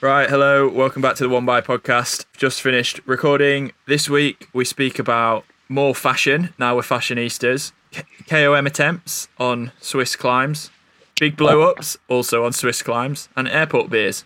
[0.00, 2.24] Right, hello, welcome back to the One by podcast.
[2.36, 3.72] Just finished recording.
[3.86, 6.54] This week we speak about more fashion.
[6.58, 7.72] Now we're fashionistas.
[7.90, 10.70] K- KOM attempts on Swiss climbs,
[11.18, 14.24] big blow ups also on Swiss climbs, and airport beers.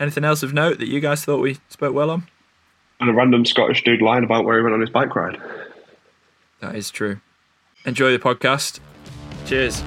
[0.00, 2.26] Anything else of note that you guys thought we spoke well on?
[2.98, 5.40] And a random Scottish dude lying about where he went on his bike ride.
[6.60, 7.20] That is true.
[7.84, 8.80] Enjoy the podcast.
[9.46, 9.82] Cheers.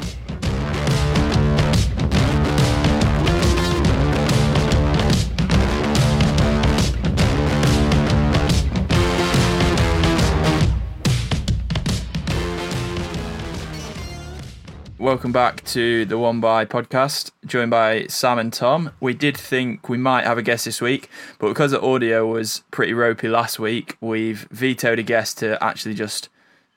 [15.16, 18.92] Welcome back to the One by podcast, joined by Sam and Tom.
[19.00, 22.64] We did think we might have a guest this week, but because the audio was
[22.70, 26.28] pretty ropey last week, we've vetoed a guest to actually just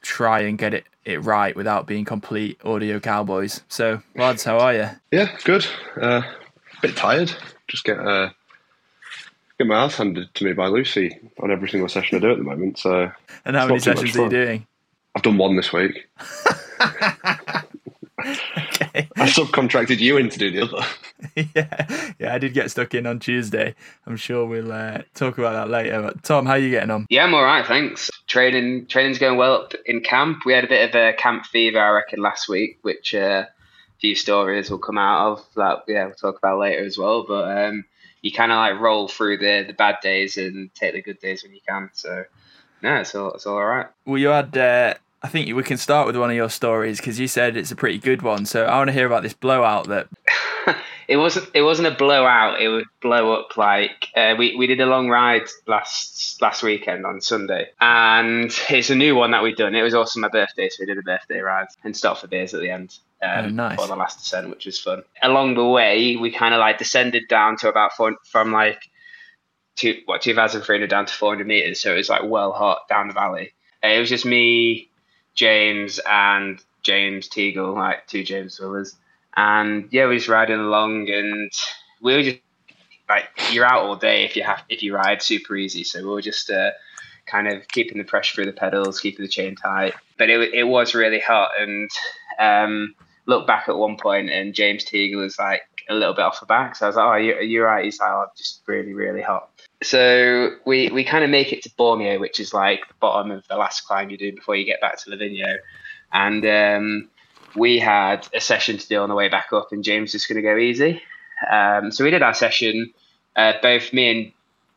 [0.02, 3.62] try and get it, it right without being complete audio cowboys.
[3.69, 4.91] So, lads, how are you?
[5.10, 5.66] Yeah, good.
[6.01, 6.23] Uh,
[6.80, 7.32] bit tired.
[7.66, 8.30] Just get uh,
[9.59, 12.38] get my ass handed to me by Lucy on every single session I do at
[12.38, 12.79] the moment.
[12.79, 13.10] So,
[13.45, 14.66] And how many not too much sessions are you doing?
[15.16, 16.09] I've done one this week.
[18.57, 19.09] Okay.
[19.16, 20.87] I subcontracted you in to do the other.
[21.54, 23.74] yeah, yeah, I did get stuck in on Tuesday.
[24.07, 26.01] I'm sure we'll uh, talk about that later.
[26.02, 27.06] But Tom, how are you getting on?
[27.10, 28.10] Yeah, I'm all right, thanks.
[28.26, 30.45] Training, training's going well up in camp.
[30.45, 33.99] We had a bit of a camp fever, I reckon, last week, which uh, a
[34.01, 35.84] few stories will come out of that.
[35.88, 37.24] Yeah, we'll talk about later as well.
[37.26, 37.84] But um,
[38.23, 41.43] you kind of like roll through the the bad days and take the good days
[41.43, 41.90] when you can.
[41.93, 42.24] So
[42.82, 43.87] no, it's all it's all all right.
[44.04, 44.56] Well, you had.
[44.56, 47.73] Uh, I think we can start with one of your stories because you said it's
[47.73, 48.47] a pretty good one.
[48.47, 50.09] So I want to hear about this blowout that.
[51.09, 52.61] it wasn't it wasn't a blowout.
[52.61, 57.05] It would blow up like uh, we we did a long ride last last weekend
[57.05, 59.74] on Sunday, and it's a new one that we've done.
[59.74, 62.55] It was also my birthday, so we did a birthday ride and stopped for beers
[62.55, 62.96] at the end.
[63.21, 63.80] Um, Oh, nice.
[63.80, 65.03] For the last descent, which was fun.
[65.22, 68.81] Along the way, we kind of like descended down to about four, from like
[69.75, 71.81] two what two thousand three hundred down to four hundred meters.
[71.81, 73.55] So it was like well hot down the valley.
[73.83, 74.89] Uh, it was just me,
[75.38, 78.97] James, and James Teagle, like two James Willers.
[79.37, 81.53] And yeah, we just riding along, and
[82.03, 82.41] we were just
[83.09, 85.84] like you're out all day if you have if you ride super easy.
[85.84, 86.72] So we were just uh,
[87.27, 89.94] kind of keeping the pressure through the pedals, keeping the chain tight.
[90.19, 91.88] But it it was really hot, and
[92.41, 92.97] um,
[93.27, 96.47] look back at one point, and James Teagle was like a little bit off the
[96.47, 96.75] back.
[96.75, 99.22] So I was like, "Oh, you you're right." He's like, "Oh, I'm just really really
[99.22, 99.50] hot."
[99.83, 103.47] So we we kind of make it to Bormio, which is like the bottom of
[103.49, 105.59] the last climb you do before you get back to Livigno,
[106.12, 107.09] and um,
[107.55, 110.37] we had a session to do on the way back up, and James was going
[110.37, 111.00] to go easy.
[111.50, 112.93] Um, so we did our session.
[113.37, 114.33] Uh, both me and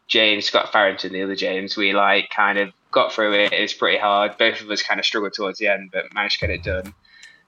[0.07, 3.53] James, Scott Farrington, the other James, we like kind of got through it.
[3.53, 4.37] It was pretty hard.
[4.37, 6.93] Both of us kind of struggled towards the end, but managed to get it done.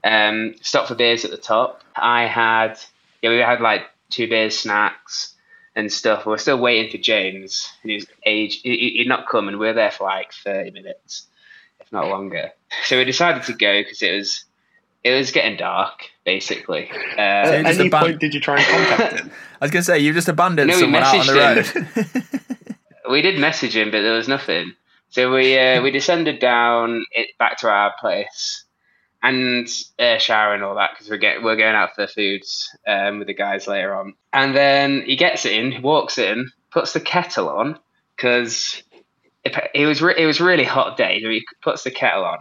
[0.04, 1.84] Um, stopped for beers at the top.
[1.96, 2.80] I had,
[3.22, 5.36] yeah, we had like two beers, snacks,
[5.76, 6.26] and stuff.
[6.26, 8.62] We're still waiting for James, and he age.
[8.62, 11.28] he- He'd not come, and we are there for like thirty minutes,
[11.80, 12.52] if not longer.
[12.86, 14.46] So we decided to go because it was
[15.04, 16.90] it was getting dark, basically.
[16.92, 19.32] Uh, you At any aban- point did you try and contact him?
[19.62, 22.76] I was going to say you just abandoned No, someone out on the road.
[23.12, 24.74] we did message him, but there was nothing.
[25.10, 28.64] So we uh, we descended down it back to our place
[29.24, 33.20] and uh, shower and all that because we're get we're going out for foods um,
[33.20, 34.14] with the guys later on.
[34.34, 37.80] And then he gets in, he walks in, puts the kettle on
[38.16, 38.84] because
[39.46, 41.22] it, it was re- it was really hot day.
[41.24, 42.40] So he puts the kettle on.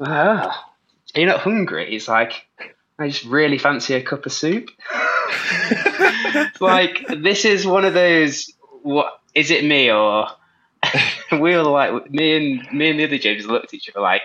[0.00, 0.70] Ah,
[1.14, 1.90] are you not hungry?
[1.90, 2.46] He's like,
[2.98, 4.70] I just really fancy a cup of soup.
[6.60, 8.52] like this is one of those.
[8.82, 9.64] What is it?
[9.64, 10.28] Me or
[11.32, 14.22] we were like me and me and the other James looked at each other like,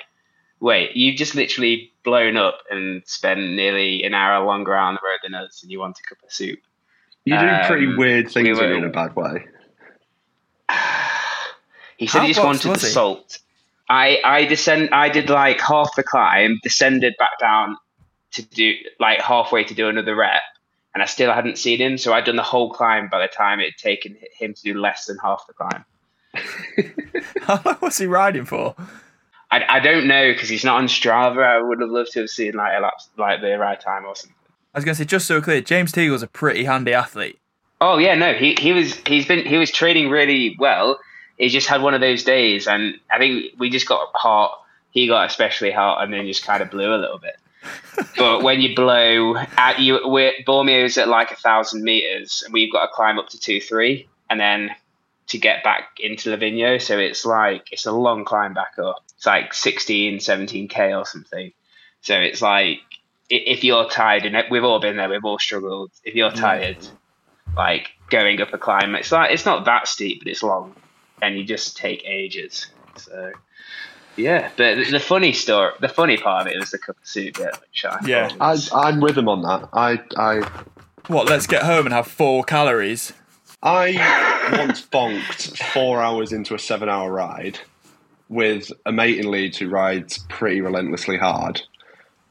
[0.59, 5.19] wait, you've just literally blown up and spent nearly an hour longer on the road
[5.23, 6.59] than us, and you want a cup of soup.
[7.25, 9.45] You do pretty Um, weird things we were- in a bad way.
[11.97, 12.93] He said How he just wanted was the he?
[12.93, 13.39] salt.
[13.89, 14.89] I I descend.
[14.93, 17.75] I did like half the climb, descended back down
[18.31, 20.41] to do like halfway to do another rep,
[20.93, 21.97] and I still hadn't seen him.
[21.97, 24.79] So I'd done the whole climb by the time it had taken him to do
[24.79, 25.83] less than half the climb.
[27.41, 28.75] How long was he riding for?
[29.51, 31.43] I, I don't know because he's not on Strava.
[31.43, 34.35] I would have loved to have seen like elapsed, like the right time or something.
[34.73, 37.39] I was going to say, just so clear, James Teagle's a pretty handy athlete.
[37.81, 40.99] Oh yeah, no, he he was he's been he was training really well.
[41.37, 44.61] He just had one of those days, and I think we just got hot.
[44.91, 47.37] He got especially hot, and then just kind of blew a little bit.
[48.17, 52.71] but when you blow, at you, we're Bormio's at like a thousand meters, and we've
[52.71, 54.71] got to climb up to two three, and then
[55.27, 56.81] to get back into Livigno.
[56.81, 59.03] So it's like it's a long climb back up.
[59.19, 61.51] It's like 16, 17 k or something.
[61.99, 62.79] So it's like
[63.29, 65.91] if you're tired, and we've all been there, we've all struggled.
[66.05, 66.77] If you're tired,
[67.53, 68.95] like going up a climb.
[68.95, 70.73] It's like it's not that steep, but it's long,
[71.21, 72.67] and you just take ages.
[72.95, 73.33] So
[74.15, 77.35] yeah, but the funny story, the funny part of it was the cup of soup
[77.35, 78.31] bit, which I Yeah.
[78.39, 79.67] I, I'm with him on that.
[79.73, 80.49] I, I,
[81.07, 81.27] What?
[81.27, 83.11] Let's get home and have four calories.
[83.61, 83.91] I
[84.57, 87.59] once bonked four hours into a seven-hour ride
[88.29, 91.61] with a mate in Leeds who rides pretty relentlessly hard,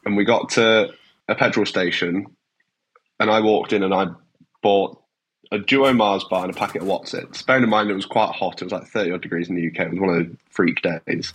[0.04, 0.90] and we got to
[1.28, 2.26] a petrol station,
[3.20, 4.06] and I walked in and I
[4.62, 5.02] bought
[5.50, 7.44] a duo Mars bar and a packet of Wotsits.
[7.44, 9.66] Bearing in mind it was quite hot; it was like thirty odd degrees in the
[9.66, 9.86] UK.
[9.86, 11.32] It was one of the freak days.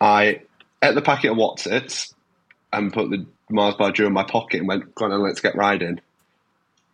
[0.00, 0.42] I
[0.82, 2.14] ate the packet of Wotsits
[2.72, 5.56] and put the Mars bar duo in my pocket and went, "Go on, let's get
[5.56, 6.00] riding."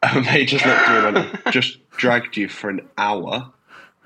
[0.02, 3.50] And they just looked at me and went, "Just dragged you for an hour."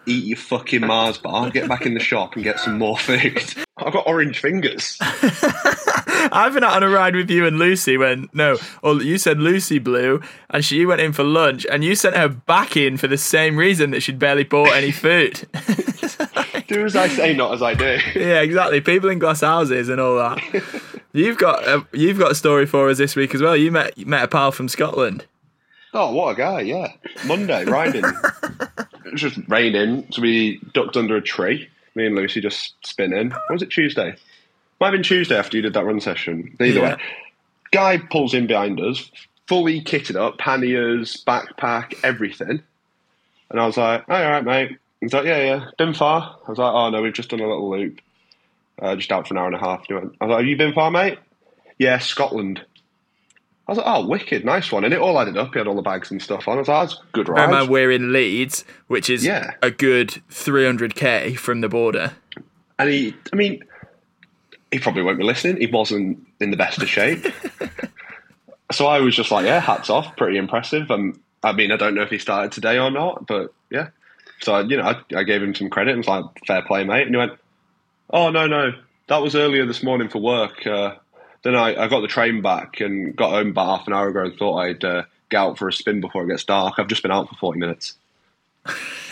[0.09, 3.43] Eat your fucking Mars bar, get back in the shop and get some more food.
[3.77, 4.97] I've got orange fingers.
[5.01, 9.39] I've been out on a ride with you and Lucy when no, or you said
[9.39, 10.21] Lucy blew,
[10.51, 13.57] and she went in for lunch, and you sent her back in for the same
[13.57, 15.47] reason that she'd barely bought any food.
[16.67, 17.99] Do as I say, not as I do.
[18.15, 18.83] yeah, exactly.
[18.83, 20.39] People in glass houses and all that.
[21.15, 23.57] You've got a, you've got a story for us this week as well.
[23.57, 25.25] You met you met a pal from Scotland.
[25.95, 26.61] Oh, what a guy!
[26.61, 26.93] Yeah,
[27.27, 28.05] Monday riding.
[29.09, 31.69] It was just raining, so we ducked under a tree.
[31.95, 33.33] Me and Lucy just spinning.
[33.33, 34.15] Or was it Tuesday?
[34.81, 36.57] Might have been Tuesday after you did that run session.
[36.61, 36.95] Either Yeah.
[36.95, 37.01] way,
[37.73, 39.11] guy pulls in behind us,
[39.49, 42.63] fully kitted up, panniers, backpack, everything.
[43.51, 46.51] And I was like, "Oh, all right, mate." He's like, "Yeah, yeah, been far?" I
[46.51, 48.01] was like, "Oh no, we've just done a little loop,
[48.81, 50.49] uh, just out for an hour and a half." He went- I was like, "Have
[50.49, 51.19] you been far, mate?"
[51.79, 52.65] Yeah, Scotland.
[53.69, 55.53] I was like, "Oh, wicked, nice one!" And it all added up.
[55.53, 56.57] He had all the bags and stuff on.
[56.57, 59.53] I was like, "That's good ride." we're in Leeds, which is Yeah.
[59.63, 62.13] a good 300k from the border.
[62.79, 63.63] And he, I mean,
[64.73, 65.61] he probably won't be listening.
[65.61, 67.27] He wasn't in the best of shape.
[68.73, 70.91] so I was just like, yeah, hats off, pretty impressive.
[70.91, 73.89] Um, I mean, I don't know if he started today or not, but yeah.
[74.41, 76.85] So, I, you know, I, I gave him some credit and was like, fair play,
[76.85, 77.03] mate.
[77.07, 77.33] And he went,
[78.11, 78.73] oh, no, no,
[79.09, 80.65] that was earlier this morning for work.
[80.67, 80.95] Uh,
[81.43, 84.25] then I, I got the train back and got home about half an hour ago
[84.25, 86.75] and thought I'd uh, get out for a spin before it gets dark.
[86.79, 87.97] I've just been out for 40 minutes.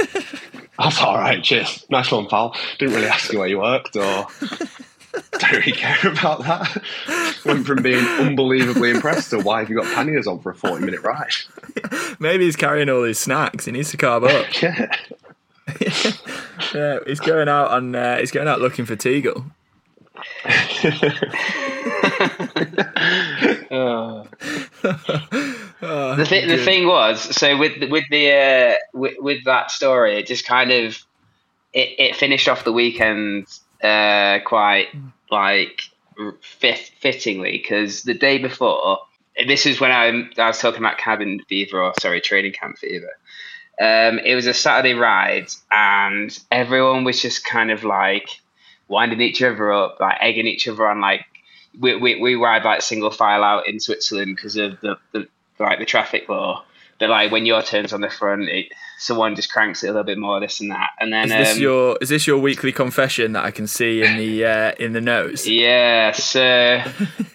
[0.79, 1.87] That's all right, cheers.
[1.89, 2.55] Nice one, pal.
[2.79, 4.27] Didn't really ask you where you worked or
[5.39, 6.83] don't really care about that.
[7.45, 10.85] Went from being unbelievably impressed to why have you got panniers on for a 40
[10.85, 11.31] minute ride?
[12.19, 13.65] Maybe he's carrying all his snacks.
[13.65, 14.47] He needs to carb up.
[15.81, 16.13] Yeah.
[16.73, 17.93] yeah, he's going out on.
[17.93, 19.51] Uh, he's going out looking for Teagle.
[26.17, 30.27] The, th- the thing was, so with with the uh, with, with that story, it
[30.27, 30.99] just kind of
[31.73, 33.47] it, it finished off the weekend
[33.83, 34.89] uh, quite
[35.31, 35.83] like
[36.41, 38.99] fit, fittingly because the day before,
[39.47, 43.11] this is when I I was talking about cabin fever or sorry training camp fever.
[43.79, 48.29] Um, it was a Saturday ride, and everyone was just kind of like
[48.89, 51.01] winding each other up, like egging each other on.
[51.01, 51.27] Like
[51.79, 55.29] we we, we ride like single file out in Switzerland because of the, the
[55.59, 56.65] like the traffic law.
[56.99, 58.67] But like when your turn's on the front, it,
[58.99, 61.57] someone just cranks it a little bit more, this and that, and then Is this
[61.57, 64.93] um, your is this your weekly confession that I can see in the uh, in
[64.93, 65.47] the notes?
[65.57, 66.83] Yeah, so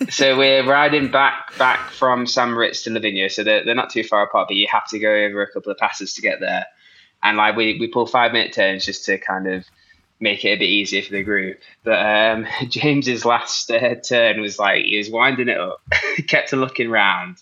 [0.09, 4.03] so we're riding back back from San Moritz to Livigno, so they're, they're not too
[4.03, 6.65] far apart, but you have to go over a couple of passes to get there.
[7.23, 9.65] And like we, we pull five minute turns just to kind of
[10.21, 11.59] make it a bit easier for the group.
[11.83, 15.81] But um, James's last uh, turn was like he was winding it up,
[16.15, 17.37] he kept looking round,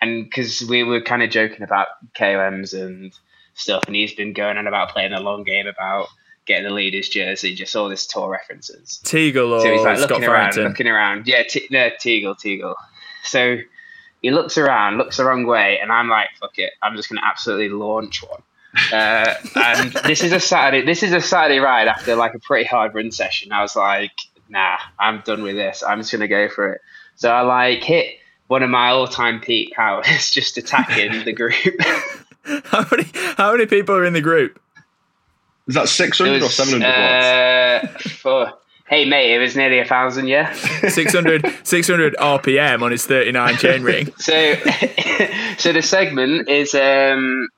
[0.00, 3.12] and because we were kind of joking about KOMs and
[3.54, 6.08] stuff, and he's been going on about playing a long game about
[6.46, 9.00] getting the leader's jersey, just all this tour references.
[9.04, 11.26] Teagle or So he's like Scott looking around, looking around.
[11.26, 12.74] Yeah, t- no, Teagle, Teagle.
[13.24, 13.58] So
[14.22, 17.20] he looks around, looks the wrong way, and I'm like, fuck it, I'm just going
[17.20, 18.42] to absolutely launch one.
[18.92, 20.84] Uh, and this is a Saturday.
[20.84, 23.52] This is a Saturday ride after like a pretty hard run session.
[23.52, 24.12] I was like,
[24.48, 25.82] nah, I'm done with this.
[25.82, 26.80] I'm just going to go for it.
[27.16, 31.54] So I like hit one of my all-time peak powers, just attacking the group.
[32.64, 34.60] how many how many people are in the group?
[35.68, 38.04] Is that 600 or was, 700 watts?
[38.04, 38.52] uh, for,
[38.88, 40.52] hey mate, it was nearly a thousand, yeah.
[40.88, 44.20] 600, 600 RPM on his 39 chainring.
[44.20, 44.56] So,
[45.58, 47.48] so the segment is um,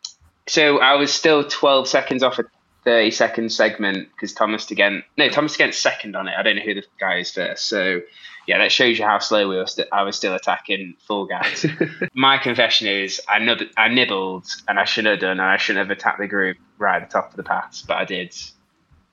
[0.47, 2.45] so I was still 12 seconds off a
[2.85, 6.35] 30 second segment because Thomas again, no, Thomas again second on it.
[6.37, 7.67] I don't know who the guy is first.
[7.67, 8.01] So,
[8.49, 9.67] yeah, that shows you how slow we were.
[9.69, 11.65] St- I was still attacking full gas.
[12.15, 15.87] My confession is I, nub- I nibbled and I should have done, and I shouldn't
[15.89, 18.35] have attacked the group right at the top of the pass, but I did.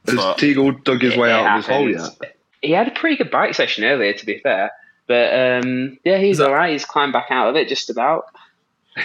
[0.08, 2.18] Has Teagle dug his way It out of his hole happens.
[2.24, 2.36] yet?
[2.62, 4.72] He had a pretty good bike session earlier, to be fair.
[5.08, 6.72] But um, yeah, he's that- all right.
[6.72, 8.26] He's climbed back out of it just about.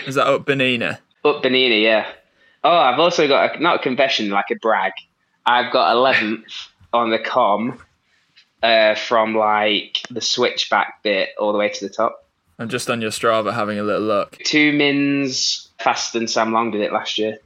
[0.07, 0.99] Is that up Bernina?
[1.25, 2.07] Up Bernina, yeah.
[2.63, 4.93] Oh, I've also got a, not a confession, like a brag.
[5.47, 7.79] I've got 11th on the KOM
[8.63, 12.27] uh, from like the switchback bit all the way to the top.
[12.59, 14.39] I'm just on your Strava having a little look.
[14.45, 17.39] Two mins faster than Sam Long did it last year.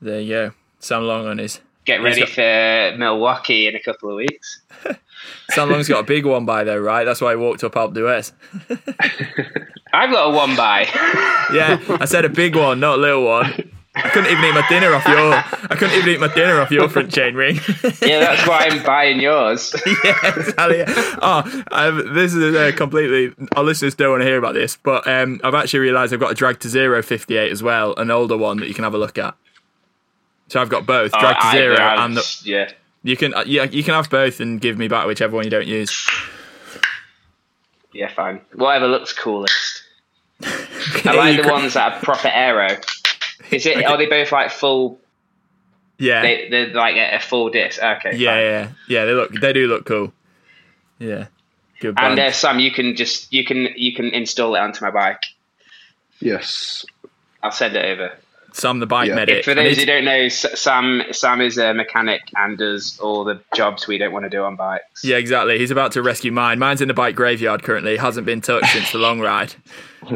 [0.00, 0.52] There you go.
[0.78, 1.60] Sam Long on his.
[1.84, 2.28] Get ready got...
[2.30, 4.60] for Milwaukee in a couple of weeks.
[5.50, 7.04] Sam Long's got a big one by though, right?
[7.04, 8.32] That's why he walked up Alpe d'Huez.
[9.92, 10.82] I've got a one by.
[11.52, 13.72] yeah, I said a big one, not a little one.
[13.92, 15.32] I couldn't even eat my dinner off your.
[15.34, 17.56] I couldn't even eat my dinner off your front chain ring.
[17.56, 19.74] yeah, that's why I'm buying yours.
[20.04, 20.84] yeah, exactly.
[21.20, 23.34] Oh, I've, this is uh, completely.
[23.56, 26.30] Our listeners don't want to hear about this, but um, I've actually realised I've got
[26.30, 28.98] a drag to zero 58 as well, an older one that you can have a
[28.98, 29.34] look at.
[30.46, 32.70] So I've got both drag to zero and the, yeah.
[33.02, 35.50] You can uh, yeah you can have both and give me back whichever one you
[35.50, 36.08] don't use.
[37.92, 38.40] Yeah, fine.
[38.54, 39.84] Whatever looks coolest.
[40.42, 42.76] I like the ones that are proper aero.
[43.50, 43.78] Is it?
[43.78, 43.84] Okay.
[43.84, 45.00] Are they both like full?
[45.98, 47.82] Yeah, they, they're like a full disc.
[47.82, 48.16] Okay.
[48.16, 48.42] Yeah, fine.
[48.42, 49.04] yeah, yeah.
[49.06, 49.32] They look.
[49.32, 50.12] They do look cool.
[50.98, 51.26] Yeah.
[51.80, 51.98] Good.
[51.98, 55.22] And uh, Sam, you can just you can you can install it onto my bike.
[56.20, 56.84] Yes.
[57.42, 58.12] I'll send it over.
[58.52, 59.14] Sam the bike yeah.
[59.14, 59.44] medic.
[59.44, 63.86] For those who don't know, Sam Sam is a mechanic and does all the jobs
[63.86, 65.04] we don't want to do on bikes.
[65.04, 65.58] Yeah, exactly.
[65.58, 66.58] He's about to rescue mine.
[66.58, 67.96] Mine's in the bike graveyard currently.
[67.96, 69.54] Hasn't been touched since the long ride.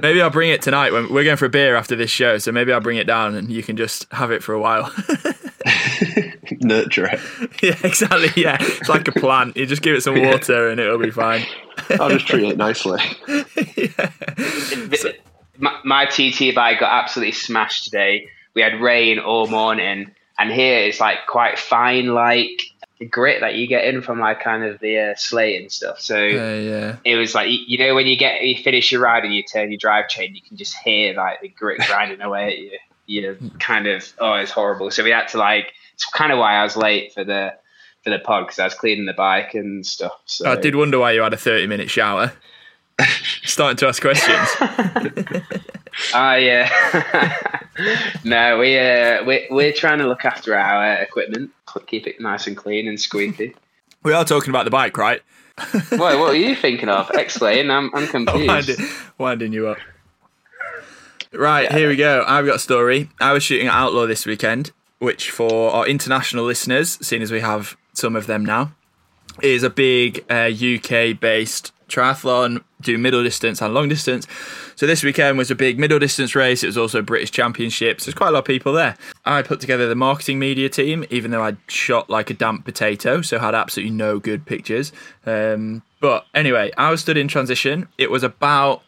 [0.03, 2.39] Maybe I'll bring it tonight when we're going for a beer after this show.
[2.39, 4.93] So maybe I'll bring it down and you can just have it for a while.
[6.61, 7.21] Nurture it.
[7.63, 8.43] Yeah, exactly.
[8.43, 9.57] Yeah, it's like a plant.
[9.57, 11.47] You just give it some water and it'll be fine.
[11.99, 13.01] I'll just treat it nicely.
[13.77, 14.11] yeah.
[14.95, 15.13] So,
[15.59, 18.29] my, my TT bike got absolutely smashed today.
[18.55, 22.61] We had rain all morning, and here it's like quite fine, like
[23.11, 26.01] grit that you get in from like kind of the uh, slate and stuff.
[26.01, 29.25] So uh, yeah, it was like you know when you get you finish your ride
[29.25, 32.49] and you turn your drive chain, you can just hear like the grit grinding away
[32.49, 32.79] at you.
[33.07, 34.91] You know, kind of oh, it's horrible.
[34.91, 35.73] So we had to like.
[35.93, 37.55] It's kind of why I was late for the
[38.03, 40.23] for the pod because I was cleaning the bike and stuff.
[40.27, 42.33] So I did wonder why you had a thirty minute shower.
[43.45, 44.49] Starting to ask questions.
[46.13, 47.69] Ah, uh, yeah.
[48.25, 51.53] no, we uh, we we're trying to look after our equipment,
[51.87, 53.55] keep it nice and clean and squeaky.
[54.03, 55.23] We are talking about the bike, right?
[55.73, 57.11] Wait, what are you thinking of?
[57.13, 57.71] Explain.
[57.71, 58.49] I'm I'm confused.
[58.49, 58.77] winding,
[59.19, 59.79] winding you up.
[61.33, 61.77] Right, yeah.
[61.77, 62.25] here we go.
[62.27, 63.11] I've got a story.
[63.21, 67.41] I was shooting at Outlaw this weekend, which for our international listeners, seeing as we
[67.41, 68.73] have some of them now,
[69.43, 74.27] is a big uh, UK based triathlon, do middle distance and long distance.
[74.77, 76.63] So this weekend was a big middle distance race.
[76.63, 78.05] It was also British Championships.
[78.05, 78.97] There's quite a lot of people there.
[79.25, 83.23] I put together the marketing media team, even though I shot like a damp potato,
[83.23, 84.93] so had absolutely no good pictures.
[85.25, 87.89] Um, but anyway, I was stood in transition.
[87.99, 88.83] It was about,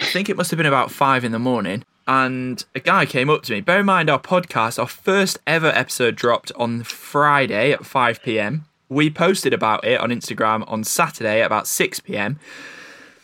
[0.00, 1.84] I think it must have been about five in the morning.
[2.06, 3.60] And a guy came up to me.
[3.62, 8.66] Bear in mind, our podcast, our first ever episode dropped on Friday at 5 p.m.
[8.94, 12.38] We posted about it on Instagram on Saturday at about 6 p.m.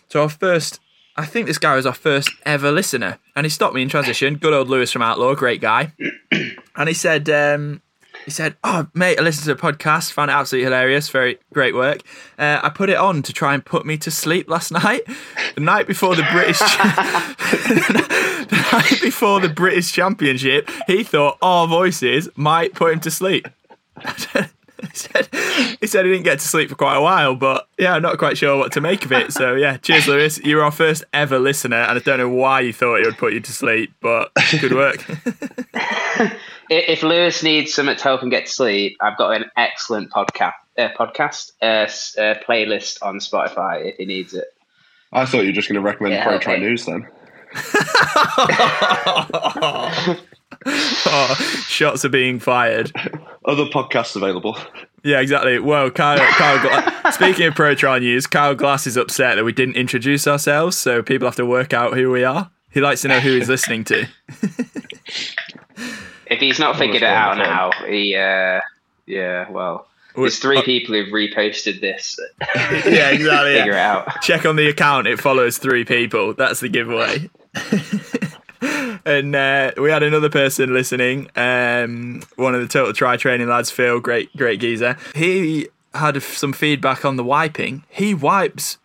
[0.08, 0.80] So our first,
[1.16, 4.34] I think this guy was our first ever listener, and he stopped me in transition.
[4.34, 5.92] Good old Lewis from Outlaw, great guy.
[6.76, 7.82] And he said, um,
[8.24, 11.74] he said, "Oh, mate, I listened to the podcast, found it absolutely hilarious, very great
[11.74, 12.00] work.
[12.38, 15.02] Uh, I put it on to try and put me to sleep last night,
[15.56, 16.58] the night before the British,
[18.48, 20.70] the night before the British Championship.
[20.86, 23.46] He thought our voices might put him to sleep."
[24.90, 25.28] he said
[25.80, 28.18] he said he didn't get to sleep for quite a while, but yeah, I'm not
[28.18, 29.32] quite sure what to make of it.
[29.32, 30.38] So yeah, cheers, Lewis.
[30.38, 33.32] You're our first ever listener, and I don't know why you thought it would put
[33.32, 34.30] you to sleep, but
[34.60, 35.04] good work.
[36.70, 40.52] if Lewis needs something to help him get to sleep, I've got an excellent podcast
[40.78, 41.86] uh, podcast uh,
[42.20, 44.46] uh, playlist on Spotify if he needs it.
[45.12, 46.44] I thought you were just going to recommend yeah, Pro okay.
[46.44, 47.08] Tri News then.
[50.66, 51.34] oh,
[51.66, 52.92] shots are being fired.
[53.44, 54.58] Other podcasts available.
[55.02, 55.58] Yeah, exactly.
[55.58, 59.52] Well, Kyle, Kyle Gla- speaking of Pro Tri News, Kyle Glass is upset that we
[59.52, 62.50] didn't introduce ourselves, so people have to work out who we are.
[62.70, 64.06] He likes to know who he's listening to.
[66.26, 68.60] if he's not figured it out now, he, uh,
[69.06, 72.18] yeah, well, there's three uh, people who've reposted this.
[72.54, 73.54] yeah, exactly.
[73.54, 74.02] Figure yeah.
[74.02, 74.20] it out.
[74.22, 76.34] Check on the account; it follows three people.
[76.34, 77.30] That's the giveaway
[78.62, 81.30] and uh, we had another person listening.
[81.36, 84.96] Um, one of the Total Tri training lads, Phil, great, great geezer.
[85.14, 87.84] He had some feedback on the wiping.
[87.88, 88.78] He wipes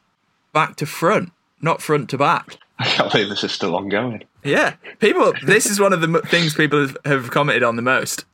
[0.53, 2.58] back to front, not front to back.
[2.79, 4.24] I can't believe this is still ongoing.
[4.44, 5.34] Yeah, people.
[5.44, 8.25] This is one of the things people have commented on the most.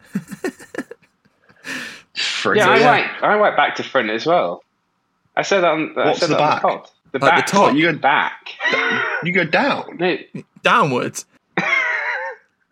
[2.53, 3.24] yeah, I wipe.
[3.24, 4.63] I wipe back to front as well.
[5.36, 5.93] I said that on.
[5.95, 6.65] What's I said the that back?
[6.65, 6.81] On
[7.12, 7.45] the, the like back.
[7.45, 7.75] The top.
[7.75, 8.50] You go back.
[9.24, 9.98] You go down.
[10.00, 10.17] No.
[10.63, 11.27] Downwards.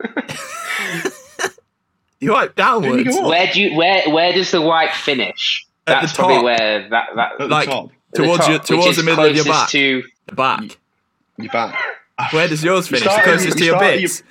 [2.22, 3.04] You wipe downwards.
[3.16, 3.30] go up?
[3.30, 5.66] Where do you where where does the wipe finish?
[5.88, 8.98] At That's the probably where that that At Like- top, towards top, your, which towards
[8.98, 9.70] the middle of your back.
[9.70, 10.78] To, The back.
[11.38, 11.82] your back.
[12.34, 13.10] Where does yours You finish?
[13.10, 14.24] start- Closest to you your start at bits.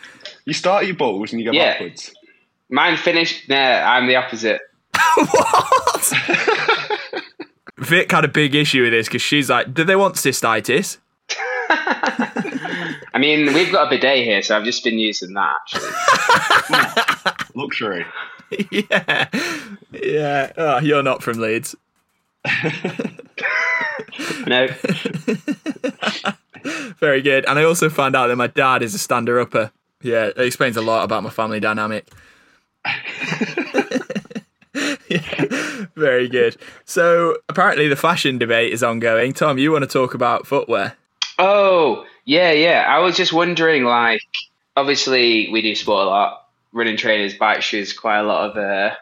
[0.45, 1.73] You start at your balls and you go Yeah.
[1.73, 2.13] backwards.
[2.69, 3.49] mine finished.
[3.49, 4.61] Nah, I'm the opposite.
[5.15, 6.13] what?
[7.79, 10.99] Vic had a big issue with this because she's like, "Do they want cystitis?"
[13.13, 15.55] I mean, we've got a bidet here, so I've just been using that.
[16.71, 18.05] Actually, Luxury.
[18.71, 19.29] yeah,
[19.93, 20.53] yeah.
[20.57, 21.75] Oh, you're not from Leeds.
[24.47, 24.69] no,
[27.01, 27.45] Very good.
[27.47, 29.71] And I also found out that my dad is a stander upper.
[30.03, 32.07] Yeah, it explains a lot about my family dynamic.
[35.09, 36.57] Yeah, very good.
[36.85, 39.33] So apparently the fashion debate is ongoing.
[39.33, 40.97] Tom, you want to talk about footwear?
[41.39, 42.85] Oh, yeah, yeah.
[42.87, 44.21] I was just wondering, like,
[44.77, 46.45] obviously we do sport a lot.
[46.73, 48.95] Running trainers, bike shoes, quite a lot of uh,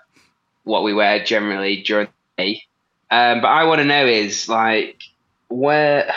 [0.62, 2.06] what we wear generally during
[2.37, 2.62] the day.
[3.11, 5.02] Um, but I want to know is like,
[5.49, 6.14] where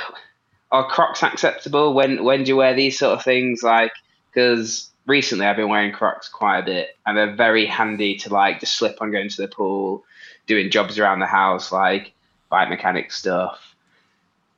[0.71, 1.95] are Crocs acceptable?
[1.95, 3.63] When when do you wear these sort of things?
[3.63, 3.91] Like,
[4.31, 8.59] because recently I've been wearing Crocs quite a bit, and they're very handy to like
[8.59, 10.03] just slip on going to the pool,
[10.45, 12.13] doing jobs around the house, like
[12.51, 13.68] bike mechanic stuff.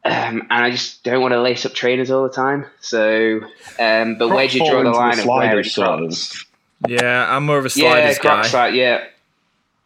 [0.03, 2.65] Um, and I just don't want to lace up trainers all the time.
[2.79, 3.41] So,
[3.79, 6.45] um, but where do you draw the line into of wearing sliders, sort Crocs?
[6.83, 6.89] of.
[6.91, 8.65] Yeah, I'm more of a Yeah, sliders Crocs, guy.
[8.65, 9.03] like yeah.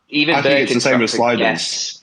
[0.09, 1.39] Even I think it's the same Birkenstocks, as I sliders.
[1.39, 2.01] guess.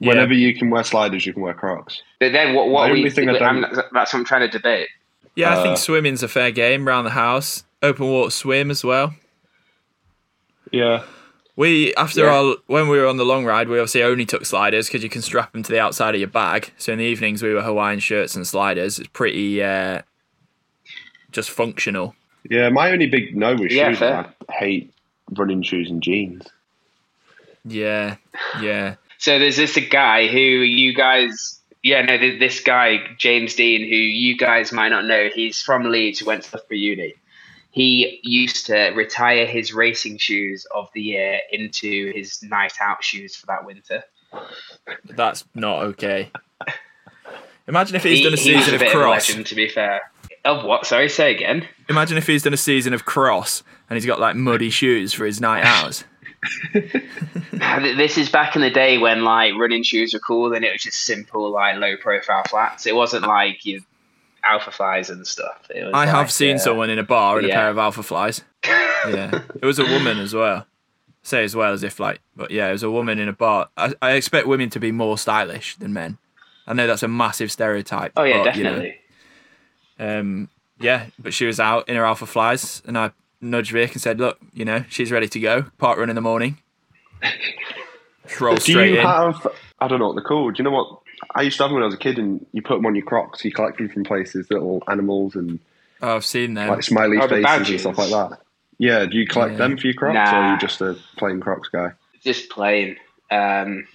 [0.00, 0.08] Yeah.
[0.08, 2.02] Whenever you can wear sliders, you can wear Crocs.
[2.20, 2.68] But then what?
[2.68, 3.08] What The are we?
[3.10, 4.88] thing I I'm, don't- that's what I'm trying to debate.
[5.34, 7.64] Yeah, I Uh, think swimming's a fair game around the house.
[7.82, 9.14] Open water swim as well.
[10.70, 11.04] Yeah.
[11.54, 12.34] We after Yeah.
[12.34, 15.10] our when we were on the long ride, we obviously only took sliders because you
[15.10, 16.72] can strap them to the outside of your bag.
[16.78, 18.98] So in the evenings, we were Hawaiian shirts and sliders.
[18.98, 20.00] It's pretty uh,
[21.30, 22.14] just functional.
[22.48, 24.34] Yeah, my only big no with Yeah, shoes fair.
[24.48, 24.94] I hate
[25.36, 26.46] running shoes and jeans.
[27.64, 28.16] Yeah,
[28.60, 28.96] yeah.
[29.18, 34.36] So there's this guy who you guys, yeah, no, this guy James Dean, who you
[34.36, 35.28] guys might not know.
[35.32, 37.14] He's from Leeds, who went to Loughborough Uni.
[37.72, 43.34] He used to retire his racing shoes of the year into his night out shoes
[43.34, 44.04] for that winter.
[45.06, 46.30] That's not okay.
[47.66, 49.28] Imagine if he's he, done a he season a of cross.
[49.28, 50.02] of legend, to be fair.
[50.44, 50.84] Of what?
[50.84, 51.66] Sorry, say again.
[51.88, 55.24] Imagine if he's done a season of cross and he's got like muddy shoes for
[55.24, 56.04] his night out.
[57.80, 60.82] This is back in the day when like running shoes were cool and it was
[60.82, 62.86] just simple, like low profile flats.
[62.86, 63.80] It wasn't like your
[64.44, 65.66] Alphaflys and stuff.
[65.74, 68.42] It was I have seen uh, someone in a bar in a pair of Alphaflys.
[69.08, 70.64] Yeah, it was a woman as well.
[71.24, 73.68] Say as well as if like, but yeah, it was a woman in a bar.
[73.76, 76.18] I, I expect women to be more stylish than men.
[76.68, 78.12] I know that's a massive stereotype.
[78.16, 78.98] Oh yeah, but, you know, definitely.
[79.98, 84.20] um, yeah, but she was out in her Alphaflys, and I nudged Vic and said,
[84.20, 85.62] "Look, you know, she's ready to go.
[85.78, 86.58] Part run in the morning.
[88.26, 89.44] Just roll Do straight you in." have?
[89.80, 90.54] I don't know what they're called.
[90.54, 91.00] Do you know what?
[91.34, 92.94] I used to have them when I was a kid, and you put them on
[92.94, 93.44] your Crocs.
[93.44, 95.58] You collect them from places, little animals and
[96.00, 96.68] oh, I've seen them.
[96.68, 98.40] like smiley Oh, faces and stuff like that.
[98.78, 99.58] Yeah, do you collect Yeah.
[99.58, 101.92] them for your Crocs, or are you just a plain Crocs guy?
[102.22, 102.96] Just plain.
[103.30, 103.86] Um,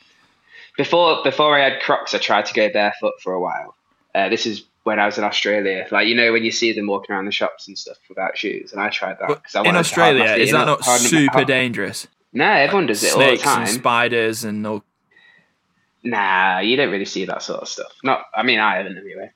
[0.77, 3.75] before before I had Crocs, I tried to go barefoot for a while.
[4.15, 5.85] Uh, this is when I was in Australia.
[5.91, 8.71] Like you know when you see them walking around the shops and stuff without shoes,
[8.71, 9.27] and I tried that.
[9.27, 12.07] But 'cause I in Australia, is that not super dangerous?
[12.33, 13.37] No, everyone does it all the time.
[13.37, 14.83] Snakes and spiders and all.
[16.09, 17.91] Nah, you don't really see that sort of stuff.
[18.03, 19.31] Not, I mean, I haven't anyway.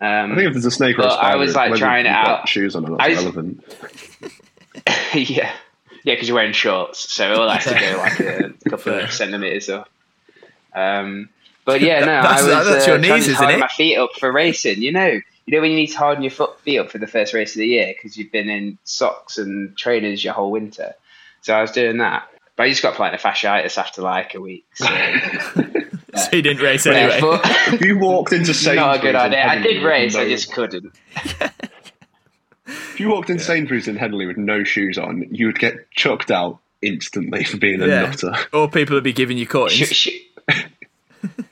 [0.00, 2.10] Um, I think if there's a snake or a But I was, like, trying it
[2.10, 2.48] out.
[2.48, 3.64] Shoes on, or not I just- relevant.
[5.14, 5.52] yeah,
[6.04, 9.12] yeah, because you're wearing shorts, so it will have to go like a couple of
[9.12, 9.88] centimeters up.
[10.74, 11.28] Um,
[11.64, 13.60] but yeah, no, That's- I was that's uh, your trying to knees, isn't harden it?
[13.60, 14.82] my feet up for racing.
[14.82, 15.22] You know, you
[15.54, 17.58] know when you need to harden your foot feet up for the first race of
[17.60, 20.94] the year because you've been in socks and trainers your whole winter.
[21.42, 24.66] So I was doing that, but I just got plantar fasciitis after like a week.
[24.74, 24.86] So
[26.16, 27.20] So you didn't race anyway.
[27.20, 27.40] barefoot.
[27.74, 29.44] If you walked into Sainsbury's, not a good idea.
[29.46, 30.94] I did with race, I just couldn't.
[32.66, 36.30] If you walked in Sainsbury's in Henley with no shoes on, you would get chucked
[36.30, 38.00] out instantly for being a Yeah.
[38.06, 38.34] nutter.
[38.52, 39.72] Or people would be giving you coins.
[39.72, 40.14] Should, should,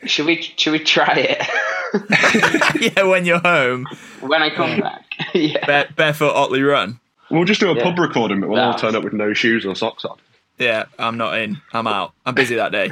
[0.07, 3.87] should we should we try it yeah, when you're home,
[4.21, 5.05] when I come back?
[5.35, 5.65] yeah.
[5.67, 6.99] bare, barefoot Otley run.
[7.31, 7.83] We'll just do a Yeah.
[7.85, 10.17] pub recording, but we'll all turn up with no shoes or socks on.
[10.59, 11.61] Yeah, I'm not in.
[11.73, 12.13] I'm out.
[12.25, 12.91] I'm busy that day.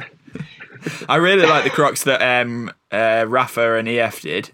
[1.07, 4.51] I really like the Crocs that um, uh, Rapha and EF did.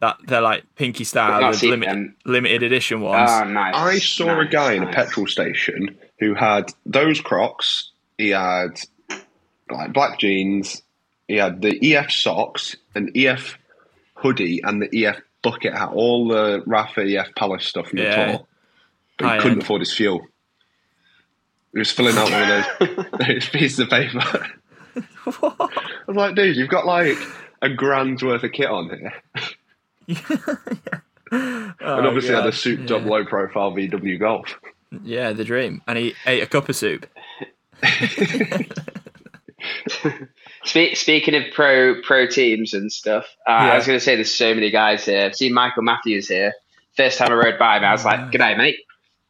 [0.00, 3.30] That they're like pinky style, not the seen limit, limited edition ones.
[3.32, 3.74] Oh, nice.
[3.74, 7.92] I saw a nice, guy in a petrol station who had those Crocs.
[8.18, 8.80] He had
[9.70, 10.82] like black jeans.
[11.28, 13.56] He had the EF socks, an EF
[14.14, 15.90] hoodie, and the EF bucket hat.
[15.94, 18.26] All the Rapha EF Palace stuff from Yeah.
[18.26, 18.46] the tour.
[19.18, 19.62] but he couldn't end.
[19.62, 20.26] afford his fuel.
[21.72, 24.46] He was filling out one of those, those pieces of paper.
[25.38, 25.56] What?
[25.58, 25.68] I
[26.06, 27.16] was like, dude, you've got like
[27.62, 29.14] a grand's worth of kit on here.
[31.30, 31.74] and
[32.06, 34.58] obviously had a souped up low profile VW Golf.
[35.02, 35.80] Yeah, the dream.
[35.86, 37.06] And he ate a cup of soup.
[40.64, 43.72] Spe- speaking of pro pro teams and stuff, uh, Yeah.
[43.72, 45.24] I was going to say there's so many guys here.
[45.26, 46.52] I've seen Michael Matthews here.
[46.96, 48.76] First time I rode by him, I was like, "Good day, mate."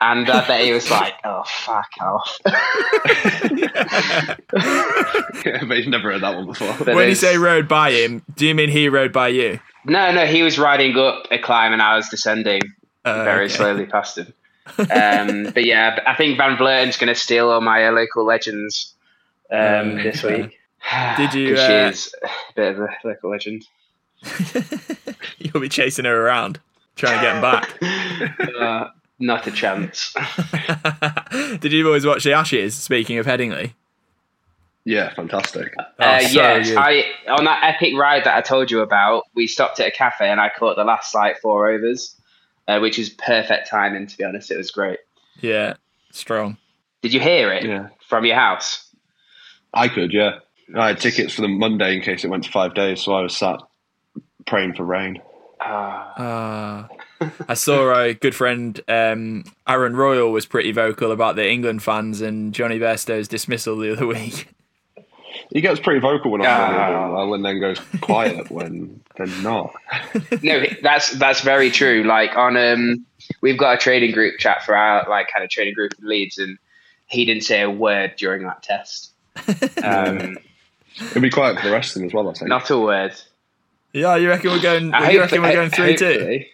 [0.05, 4.35] And I bet he was like, "Oh fuck off." Yeah,
[5.67, 6.75] but he's never heard that one before.
[6.85, 9.61] But when you say rode by him, do you mean he rode by you?
[9.85, 12.61] no, no, he was riding up a climb and I was descending
[13.05, 13.55] Uh, very okay.
[13.55, 14.33] slowly past him.
[14.79, 18.95] Um, but yeah, I think Van Vleuten's going to steal all my uh, local legends
[19.51, 20.57] um, Uh, this week.
[21.17, 21.55] Did you?
[21.57, 23.65] uh, She is a bit of a local legend.
[25.39, 26.61] You'll be chasing her around,
[26.95, 28.57] trying to get him back.
[28.61, 28.89] Uh,
[29.23, 30.15] not a chance.
[31.61, 32.75] Did you always watch the Ashes?
[32.75, 33.73] Speaking of Headingley,
[34.85, 35.73] Yeah, fantastic.
[35.79, 36.77] Oh, Uh, so yes, good.
[36.79, 40.29] I on that epic ride that I told you about, we stopped at a cafe
[40.29, 42.17] and I caught the last like four overs,
[42.69, 44.07] uh, which is perfect timing.
[44.09, 44.99] To be honest, it was great.
[45.41, 45.75] yeah,
[46.11, 46.57] strong.
[47.03, 47.89] Did you hear it Yeah.
[48.09, 48.89] from your house?
[49.75, 50.39] I could, yeah.
[50.77, 53.23] I had tickets for the Monday in case it went to five days, so I
[53.23, 53.61] was sat
[54.47, 55.21] praying for rain.
[55.61, 56.89] Ah, Uh,
[57.49, 62.21] I saw a good friend, um, Aaron Royle, was pretty vocal about the England fans
[62.21, 64.49] and Jonny Bairstow's dismissal the other week.
[65.51, 67.09] He gets pretty vocal when I'm Ah.
[67.17, 69.73] doing and then goes quiet when they're not.
[70.43, 72.05] no, that's that's very true.
[72.05, 73.05] Like on um,
[73.43, 76.39] we've got a trading group chat for our like kind of trading group in Leeds,
[76.39, 76.57] and
[77.07, 79.11] he didn't say a word during that test.
[79.83, 80.39] Um,
[81.11, 82.49] It'll be quiet for the rest of them as well, I think.
[82.51, 83.13] not a word.
[83.95, 84.93] Yeah, you reckon we're going?
[84.95, 86.45] I you hope- reckon we're going three two?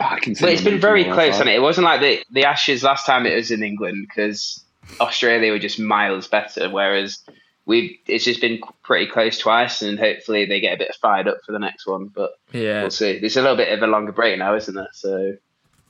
[0.00, 0.16] Hopefully.
[0.16, 1.56] I can see But it's them been very close, one and it?
[1.56, 4.62] it wasn't like the the Ashes last time it was in England because
[5.00, 7.18] Australia were just miles better, whereas
[7.64, 11.38] we it's just been pretty close twice, and hopefully they get a bit fired up
[11.46, 12.06] for the next one.
[12.06, 13.18] But Yeah, we'll see.
[13.18, 14.88] There's a little bit of a longer break now, isn't there?
[14.92, 15.14] So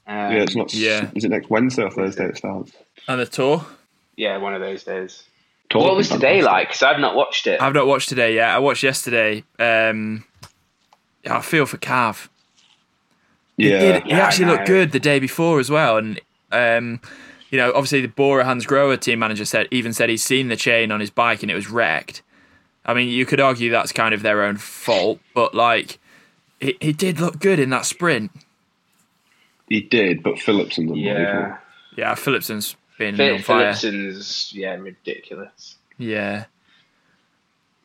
[0.07, 0.75] um, Yeah, it's not.
[0.75, 1.11] Yeah.
[1.15, 2.73] Is it next Wednesday or Thursday it starts?
[3.09, 3.65] and the tour.
[4.17, 5.25] yeah, one of those days.
[5.71, 6.53] Talk what was is today fantastic.
[6.53, 6.69] like?
[6.69, 7.63] Because I've not watched it.
[7.63, 8.51] I've not watched today yet.
[8.51, 9.43] I watched yesterday.
[9.59, 10.25] Um,
[11.25, 12.29] yeah, I feel for Cav.
[13.57, 16.21] He, Yeah, did- he Yeah, I actually looked good the day before as well, and
[16.53, 17.01] um,
[17.51, 21.01] you know, obviously the Bora-Hansgrohe team manager said even said he's seen the chain on
[21.01, 22.23] his bike and it was wrecked.
[22.85, 25.99] I mean, you could argue that's kind of their own fault, but like,
[26.61, 28.31] he, he did look good in that sprint.
[29.69, 31.23] he did, but Philipsen's unbelievable.
[31.23, 31.57] yeah,
[31.97, 33.75] Yeah, Philipsen's been Phil- on fire.
[33.75, 35.77] Philipsen's yeah ridiculous.
[35.99, 36.47] Yeah.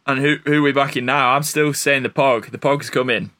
[0.05, 1.29] And who who are we backing now?
[1.35, 2.51] I'm still saying the Pog.
[2.51, 3.31] The Pog's coming.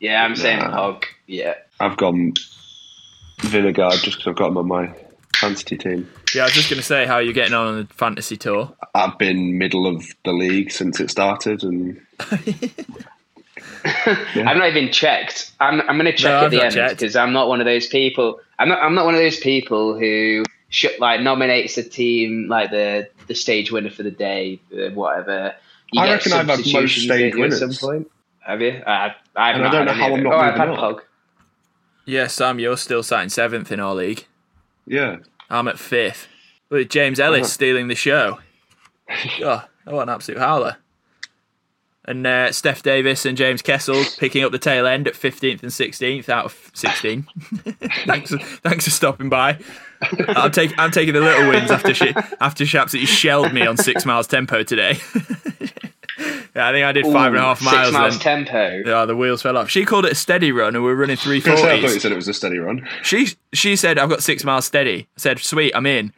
[0.00, 0.70] Yeah, I'm saying Nah.
[0.70, 1.06] Hog.
[1.26, 2.34] Yeah, I've gone
[3.38, 4.94] Vingegaard just because I've got him on my
[5.36, 6.10] fantasy team.
[6.34, 8.74] Yeah, I was just going to say how you're getting on on the fantasy tour.
[8.94, 12.00] I've been middle of the league since it started, and
[13.84, 15.52] I've not even checked.
[15.60, 17.66] I'm, I'm going to check No, at I've the end because I'm not one of
[17.66, 18.40] those people.
[18.58, 18.82] I'm not.
[18.82, 23.34] I'm not one of those people who sh- like nominates a team like the the
[23.34, 25.54] stage winner for the day, the whatever.
[25.92, 28.10] You I reckon I've had most stage don't at some point.
[28.40, 28.82] Have you?
[28.86, 31.00] I, I've And I don't know how I'm not Oh, I've had up.
[32.06, 34.26] Yeah, Sam, you're still sat in seventh in our league.
[34.86, 35.16] yeah,
[35.50, 36.28] I'm at fifth.
[36.70, 37.48] With James Ellis Uh-huh.
[37.48, 38.38] stealing the show.
[39.42, 40.78] Oh, what an absolute howler.
[42.06, 45.70] And uh, Steph Davis and James Kessel picking up the tail end at 15th and
[45.72, 47.22] 16th out of 16.
[48.06, 49.58] thanks, for, thanks for stopping by.
[50.28, 53.76] I'm, take, I'm taking the little wins after she, after she absolutely shelled me on
[53.76, 54.98] six miles tempo today.
[56.54, 57.86] yeah, I think I did five and a half Ooh, miles.
[57.86, 58.88] Six miles then, tempo.
[58.88, 59.70] yeah, the wheels fell off.
[59.70, 62.12] She called it a steady run, and we were running three I thought you said
[62.12, 62.86] it was a steady run.
[63.02, 65.08] She she said I've got six miles steady.
[65.16, 66.12] I said sweet, I'm in.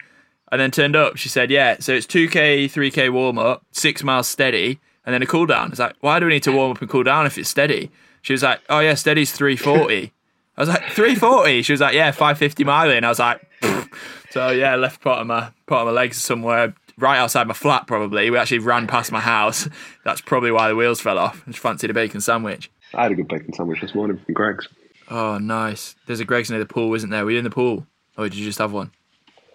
[0.52, 1.16] And then turned up.
[1.16, 1.76] She said yeah.
[1.80, 5.46] So it's two k, three k warm up, six miles steady, and then a cool
[5.46, 5.70] down.
[5.70, 7.90] It's like why do we need to warm up and cool down if it's steady?
[8.22, 10.12] She was like oh yeah, steady's three forty.
[10.56, 11.62] I was like three forty.
[11.62, 13.04] She was like yeah, five fifty mile in.
[13.04, 13.94] I was like "Pfft."
[14.30, 17.86] so yeah, left part of my part of my legs somewhere right outside my flat.
[17.86, 19.68] Probably we actually ran past my house.
[20.04, 21.42] That's probably why the wheels fell off.
[21.46, 22.70] I just fancied a bacon sandwich.
[22.94, 24.68] I had a good bacon sandwich this morning from Greggs.
[25.10, 25.94] Oh nice.
[26.06, 27.24] There's a Greggs near the pool, isn't there?
[27.24, 28.90] Were you in the pool, or did you just have one?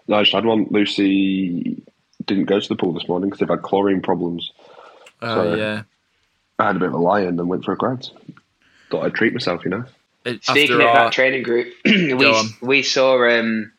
[0.08, 0.66] No, I just had one.
[0.70, 1.82] Lucy
[2.26, 4.50] didn't go to the pool this morning because they've had chlorine problems.
[5.20, 5.58] Oh Sorry.
[5.60, 5.82] yeah.
[6.58, 8.10] I had a bit of a lie in and went for a Greggs.
[8.90, 9.84] Thought I'd treat myself, you know.
[10.24, 13.72] It- Speaking of our- that training group, we we saw um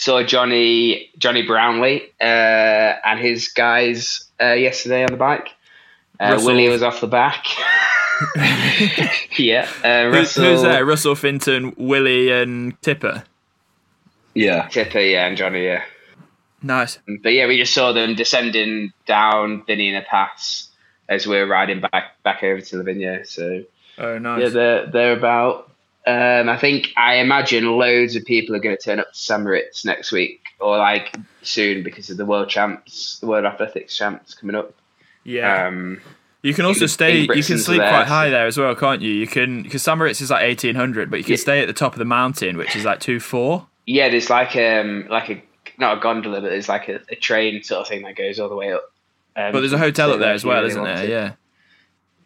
[0.00, 5.48] saw Jonny Jonny Brownlee uh, and his guys uh, yesterday on the bike.
[6.18, 7.44] Uh, Willie was off the back.
[9.38, 10.44] yeah, uh, Who's, Russell.
[10.44, 10.84] who's there?
[10.84, 13.24] Russell Finton, Willie, and Tipper.
[14.34, 14.68] Yeah.
[14.68, 15.82] Tipper, yeah, and Jonny, yeah.
[16.62, 16.98] Nice.
[17.22, 20.68] But yeah, we just saw them descending down Bernina Pass
[21.08, 23.26] as we are riding back back over to Livigno.
[23.26, 23.64] So
[23.98, 24.42] Oh, nice.
[24.42, 25.69] yeah, they're they're about.
[26.10, 29.42] Um, I think I imagine loads of people are going to turn up to St
[29.42, 34.34] Moritz next week or like soon because of the World Champs, the World Athletics Champs
[34.34, 34.74] coming up.
[35.24, 35.66] yeah.
[35.66, 36.00] Um,
[36.42, 37.18] You can also stay.
[37.20, 39.12] You can sleep there, quite high so- there as well, can't you?
[39.12, 41.36] You can because St Moritz is like eighteen hundred, but you can Yeah.
[41.48, 43.66] stay at the top of the mountain, which is like two four.
[43.86, 45.42] yeah, there's like um like a
[45.78, 48.48] not a gondola, but there's like a, a train sort of thing that goes all
[48.48, 48.90] the way up.
[49.36, 51.06] Um, But there's a hotel up there as well, isn't there?
[51.06, 51.32] Yeah.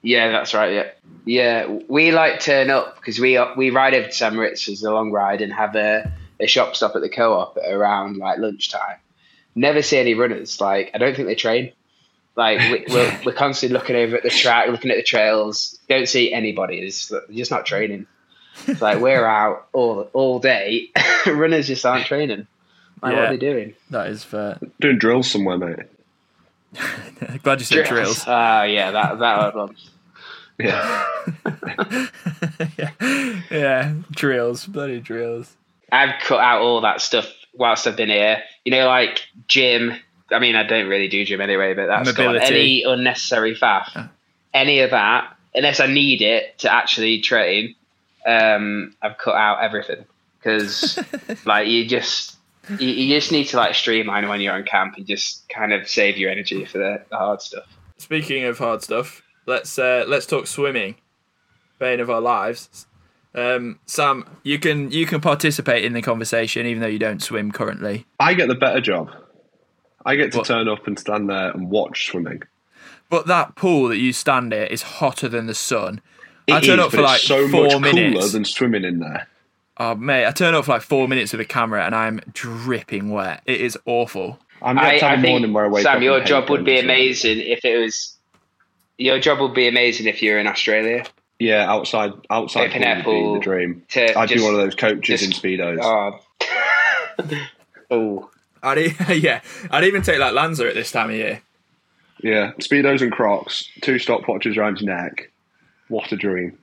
[0.04, 0.72] Yeah, that's right.
[0.74, 0.90] Yeah,
[1.24, 1.78] yeah.
[1.88, 5.10] We like turn up because we we ride over to St Moritz as a long
[5.10, 8.98] ride and have a, a shop stop at the co-op around like lunchtime.
[9.54, 10.60] Never see any runners.
[10.60, 11.72] Like I don't think they train.
[12.36, 15.80] Like we, we're we're constantly looking over at the track, looking at the trails.
[15.88, 16.80] Don't see anybody.
[16.80, 18.06] It's they're just not training.
[18.66, 20.90] It's like we're out all all day.
[21.26, 22.46] runners just aren't training.
[23.02, 23.74] Like what are they doing?
[23.88, 24.58] That is fair.
[24.80, 25.86] Doing drills somewhere, mate.
[27.42, 28.24] Glad you said drills.
[28.26, 29.76] Ah, yeah, that that one.
[30.58, 31.06] Yeah.
[32.78, 33.42] yeah.
[33.50, 35.56] yeah, drills, bloody drills.
[35.90, 38.42] I've cut out all that stuff whilst I've been here.
[38.64, 39.94] You know, like gym.
[40.30, 42.06] I mean, I don't really do gym anyway, but that's.
[42.06, 42.44] Mobility.
[42.44, 44.08] Any unnecessary faff,
[44.52, 47.74] any of that, unless I need it to actually train,
[48.26, 50.04] um, I've cut out everything
[50.38, 50.98] because,
[51.44, 52.36] like, you just
[52.78, 55.88] you, you just need to like streamline when you're on camp and just kind of
[55.88, 57.64] save your energy for the, the hard stuff.
[57.98, 60.96] Speaking of hard stuff, let's uh, let's talk swimming.
[61.78, 62.87] Bane of our lives.
[63.35, 67.50] Um, Sam, you can you can participate in the conversation even though you don't swim
[67.50, 68.07] currently.
[68.20, 69.11] I get the better job.
[70.07, 70.46] I get to What?
[70.46, 72.42] turn up and stand there and watch swimming.
[73.11, 76.00] But that pool that you stand in is hotter than the sun.
[76.48, 78.33] I turn is, up for but like it's so four much cooler minutes.
[78.33, 79.26] than swimming in there.
[79.78, 83.11] Oh mate, I turn up for like four minutes with a camera and I'm dripping
[83.11, 83.42] wet.
[83.46, 84.38] It is awful.
[84.62, 85.94] I'm I, going to have a morning where I wake up.
[85.94, 88.16] Sam, your job would be amazing if it was.
[88.98, 91.04] Your job would be amazing if you're in Australia.
[91.38, 93.83] Yeah, outside outside Open pool air would pool be the dream.
[93.88, 95.78] To I'd just, be one of those coaches just- in speedos.
[95.83, 97.38] Oh.
[97.90, 98.30] oh.
[98.62, 101.42] I'd e- yeah, I'd even take like Lanza at this time of year.
[102.22, 105.30] yeah, speedos and Crocs, two stopwatches around your neck.
[105.88, 106.59] What a dream!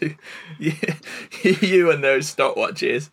[0.58, 3.10] you and those stopwatches.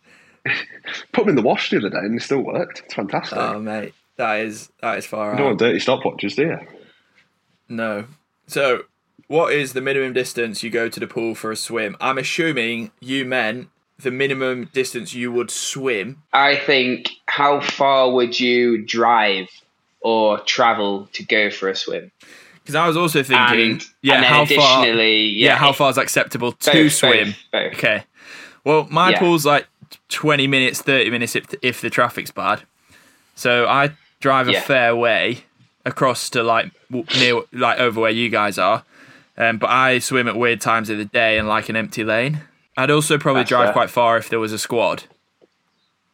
[1.11, 2.83] Put them in the wash the other day and they still worked.
[2.85, 3.37] It's fantastic.
[3.37, 6.59] Oh mate, that is that is far you don't want dirty stopwatches, do you?
[7.67, 8.05] No.
[8.49, 8.85] So,
[9.27, 11.95] what is the minimum distance you go to the pool for a swim?
[12.01, 16.23] I'm assuming you meant the minimum distance you would swim.
[16.33, 19.47] I think how far would you drive
[20.01, 22.11] or travel to go for a swim?
[22.55, 24.87] Because I was also thinking, And, yeah, and how far?
[24.87, 27.27] Yeah, yeah, how far is acceptable to both, swim?
[27.27, 27.73] Both, both.
[27.75, 28.03] Okay.
[28.63, 29.19] Well, my Yeah.
[29.19, 29.67] pool's like
[30.09, 32.63] 20 minutes, 30 minutes if if the traffic's bad.
[33.35, 34.61] So I drive a Yeah.
[34.61, 35.43] fair way
[35.89, 36.71] across to like
[37.17, 38.83] near like over where you guys are.
[39.37, 42.41] Um, but I swim at weird times of the day and like an empty lane.
[42.77, 43.73] I'd also probably That's drive fair.
[43.73, 45.03] quite far if there was a squad,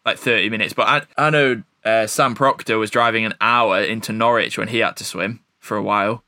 [0.05, 0.73] like 30 minutes.
[0.73, 4.79] But I I know uh, Sam Proctor was driving an hour into Norwich when he
[4.79, 6.23] had to swim for a while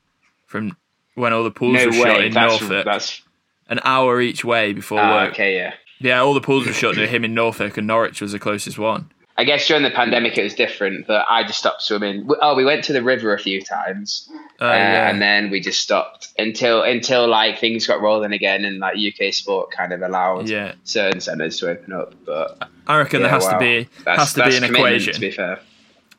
[0.46, 0.78] from
[1.16, 2.86] when all the pools No were shut in That's, Norfolk.
[2.86, 3.22] that's
[3.70, 5.34] An hour each way before ah, work.
[5.34, 5.56] okay.
[5.56, 5.74] Yeah.
[6.00, 8.78] Yeah, all the pools were shut to him in Norfolk, and Norwich was the closest
[8.78, 9.12] one.
[9.40, 12.26] I guess during the pandemic it was different, but I just stopped swimming.
[12.26, 14.28] We- Oh, we went to the river a few times,
[14.60, 15.10] Uh, uh, yeah.
[15.10, 19.32] and then we just stopped until until like things got rolling again, and like UK
[19.32, 22.14] sport kind of allowed yeah, certain centres to open up.
[22.26, 25.14] But I reckon there yeah, has to be that's, has to that's be an equation.
[25.14, 25.60] To be fair,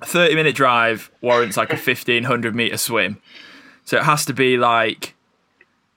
[0.00, 3.20] A thirty minute drive warrants like a fifteen hundred meter swim,
[3.84, 5.14] so it has to be like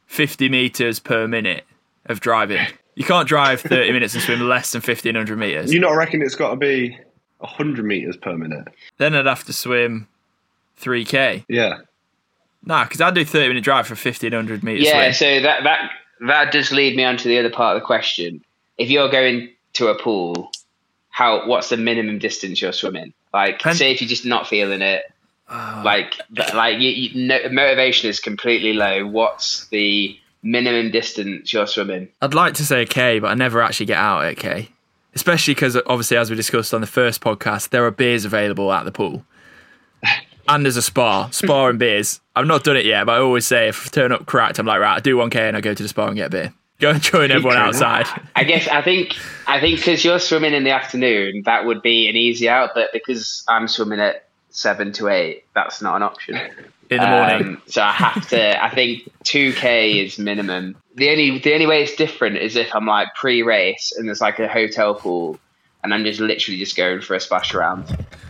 [0.08, 1.66] fifty meters per minute
[2.08, 2.66] of driving.
[2.96, 5.72] You can't drive thirty minutes and swim less than fifteen hundred meters.
[5.72, 6.98] You not reckon it's got to be
[7.42, 8.68] hundred meters per minute?
[8.98, 10.08] Then I'd have to swim
[10.78, 11.46] three k.
[11.48, 11.80] Yeah.
[12.64, 14.86] Nah, because I'd do thirty minute drive for fifteen hundred meters.
[14.86, 15.12] yeah.
[15.12, 15.14] swim.
[15.14, 15.92] So that that
[16.28, 18.44] that does lead me on to the other part of the question.
[18.78, 20.52] If you're going to a pool,
[21.10, 23.14] how what's the minimum distance you're swimming?
[23.34, 25.04] Like, And- say if you're just not feeling it,
[25.50, 25.82] Ah.
[25.84, 26.16] like
[26.54, 29.06] like you, you, no, motivation is completely low.
[29.06, 32.08] What's the minimum distance you're swimming?
[32.22, 34.70] I'd like to say a K, but I never actually get out at a K.
[35.14, 38.72] Especially because, uh, obviously, as we discussed on the first podcast, there are beers available
[38.72, 39.26] at the pool.
[40.48, 42.20] And there's a spa, spa and beers.
[42.36, 44.66] I've not done it yet, but I always say if I turn up cracked, I'm
[44.66, 46.54] like, right, I do 1K and I go to the spa and get a beer.
[46.80, 48.08] Go and join everyone outside.
[48.36, 52.10] I guess I think I think because you're swimming in the afternoon, that would be
[52.10, 52.72] an easy out.
[52.74, 56.40] But because I'm swimming at seven to eight, that's not an option.
[56.92, 57.48] In the morning.
[57.56, 58.64] Um, so I have to.
[58.64, 60.76] I think two k is minimum.
[60.96, 64.40] The only the only way it's different is if I'm like pre-race and there's like
[64.40, 65.40] a hotel pool,
[65.84, 67.86] and I'm just literally just going for a splash around.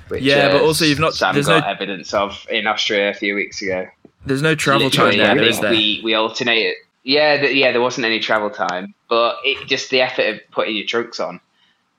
[0.10, 3.10] Which, Yeah, but uh, also you've not- Sam there's got no- evidence of in Austria
[3.10, 3.88] a few weeks ago.
[4.26, 5.72] There's no travel time Literally, there, I is there?
[5.72, 6.76] we we alternated.
[7.04, 10.76] Yeah, th- yeah, there wasn't any travel time, but it just the effort of putting
[10.76, 11.40] your trunks on.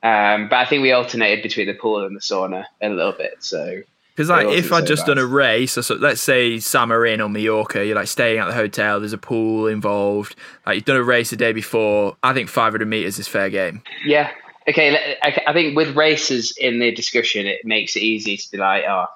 [0.05, 3.35] Um, but I think we alternated between the pool and the sauna a little bit.
[3.41, 3.83] So
[4.15, 5.15] Because like, if I'd just bad.
[5.15, 8.39] done a race, or so, let's say Sam are in on Mallorca, you're like staying
[8.41, 9.01] at the hotel.
[9.01, 10.37] There's a pool involved.
[10.67, 12.17] Like you've done a race the day before.
[12.23, 13.83] I think 500 meters is fair game.
[14.05, 14.31] yeah,
[14.69, 15.17] okay.
[15.23, 18.85] I I think with races in the discussion, it makes it easy to be like,
[18.87, 19.07] oh,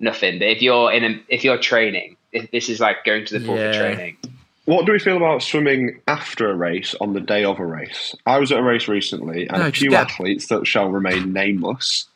[0.00, 0.38] nothing.
[0.40, 3.46] But if you're in a, if you're training, if this is like going to the
[3.46, 3.72] pool Yeah.
[3.72, 4.16] for training.
[4.66, 8.14] What do we feel about swimming after a race on the day of a race?
[8.26, 11.32] I was at a race recently, and No, a few get- athletes that shall remain
[11.32, 12.06] nameless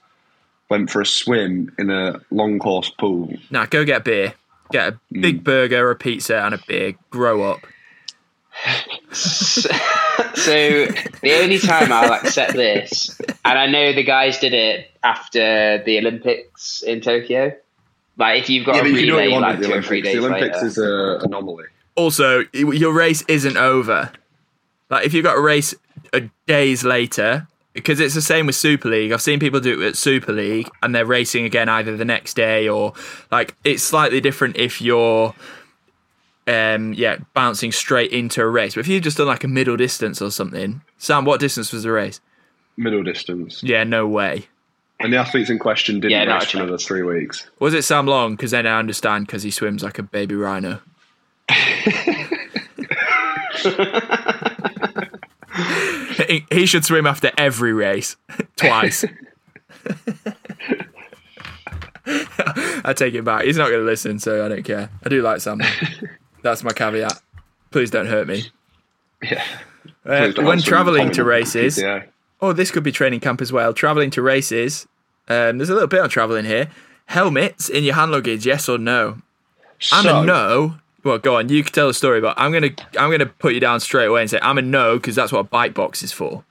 [0.68, 3.32] went for a swim in a long course pool.
[3.50, 4.34] Now go get a beer.
[4.72, 5.20] Get a mm.
[5.20, 6.94] big burger, a pizza, and a beer.
[7.10, 7.60] Grow up.
[9.12, 9.68] so,
[10.34, 10.86] so
[11.22, 15.98] the only time I'll accept this, and I know the guys did it after the
[15.98, 17.54] Olympics in Tokyo.
[18.16, 19.60] Like if you've got Yeah, a but you can do relay you want like at
[19.60, 20.12] the two or three Olympics.
[20.14, 20.66] days The Olympics later.
[20.66, 21.64] is an anomaly.
[21.96, 24.12] Also, your race isn't over.
[24.90, 25.74] Like if you've got a race
[26.12, 29.12] a days later, because it's the same with Super League.
[29.12, 32.34] I've seen people do it at Super League, and they're racing again either the next
[32.34, 32.94] day or
[33.30, 35.34] like it's slightly different if you're,
[36.46, 38.74] um, yeah, bouncing straight into a race.
[38.74, 41.82] But if you've just done like a middle distance or something, Sam, what distance was
[41.82, 42.20] the race?
[42.76, 43.62] Middle distance.
[43.62, 44.46] Yeah, no way.
[45.00, 47.50] And the athletes in question didn't Yeah, race for another three weeks.
[47.58, 48.36] Was it Sam Long?
[48.36, 50.80] Because then I understand because he swims like a baby rhino.
[56.28, 58.16] he, he should swim after every race,
[58.56, 59.04] twice.
[62.06, 63.44] I take it back.
[63.44, 64.90] He's not going to listen, so I don't care.
[65.04, 65.60] I do like Sam.
[66.42, 67.20] That's my caveat.
[67.70, 68.44] Please don't hurt me.
[69.22, 69.42] Yeah.
[70.04, 71.82] Uh, when traveling to races,
[72.40, 73.72] oh, this could be training camp as well.
[73.72, 74.86] Traveling to races,
[75.28, 76.68] um, there's a little bit on traveling here.
[77.06, 79.18] Helmets in your hand luggage, yes or no?
[79.92, 80.74] I'm So- a no.
[81.04, 81.48] Well, go on.
[81.50, 84.22] You can tell the story, but I'm gonna I'm gonna put you down straight away
[84.22, 86.44] and say I'm a no because that's what a bike box is for.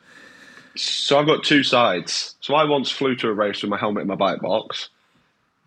[0.75, 2.35] So I've got two sides.
[2.39, 4.89] So I once flew to a race with my helmet in my bike box.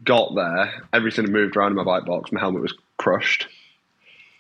[0.04, 2.30] Got there, everything had moved around in my bike box.
[2.30, 3.48] My helmet was crushed.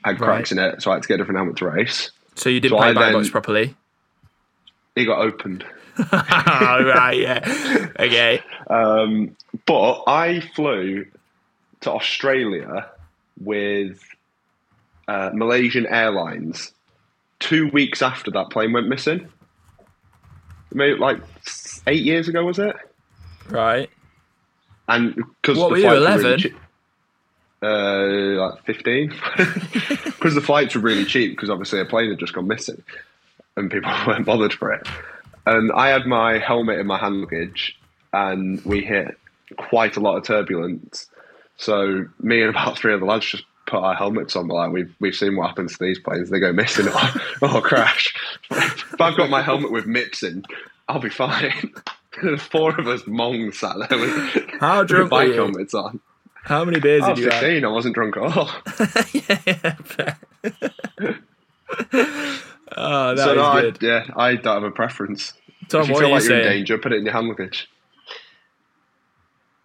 [0.04, 2.10] I had cracks in it, so I had to get a different helmet to race.
[2.36, 3.74] So you didn't So play I bike then- box properly.
[4.94, 5.64] It got opened.
[5.98, 6.04] oh,
[6.84, 7.88] right, yeah.
[7.98, 8.42] Okay.
[8.68, 11.06] Um, but I flew
[11.80, 12.88] to Australia
[13.40, 14.02] with
[15.08, 16.72] uh, Malaysian Airlines
[17.38, 19.28] two weeks after that plane went missing.
[20.72, 21.20] Maybe like
[21.86, 22.76] eight years ago, was it?
[23.48, 23.88] Right.
[24.88, 26.24] And because What the were you, 11?
[26.24, 26.56] really cheap,
[27.62, 31.32] uh, like fifteen, because the flights were really cheap.
[31.32, 32.82] Because obviously a plane had just gone missing,
[33.56, 34.86] and people weren't bothered for it.
[35.46, 37.78] And I had my helmet in my hand luggage,
[38.12, 39.16] and we hit
[39.56, 41.06] quite a lot of turbulence.
[41.56, 44.48] So me and about three other lads just put our helmets on.
[44.48, 47.00] Like, we've we've seen what happens to these planes; they go missing or, or
[47.42, 48.14] oh, oh, crash.
[48.50, 50.44] if I've got my helmet with MIPS in,
[50.88, 51.72] I'll be fine.
[52.22, 56.00] There's four of us mongs sat there with, How drunk bike helmets on.
[56.44, 57.64] How many beers I did you have?
[57.64, 58.48] I wasn't drunk at all.
[59.12, 60.14] yeah,
[62.76, 63.78] oh, that so is no, I, good.
[63.82, 65.32] yeah, I don't have a preference.
[65.68, 67.14] Tom, if you what feel are you like you're in danger, put it in your
[67.14, 67.68] hand luggage.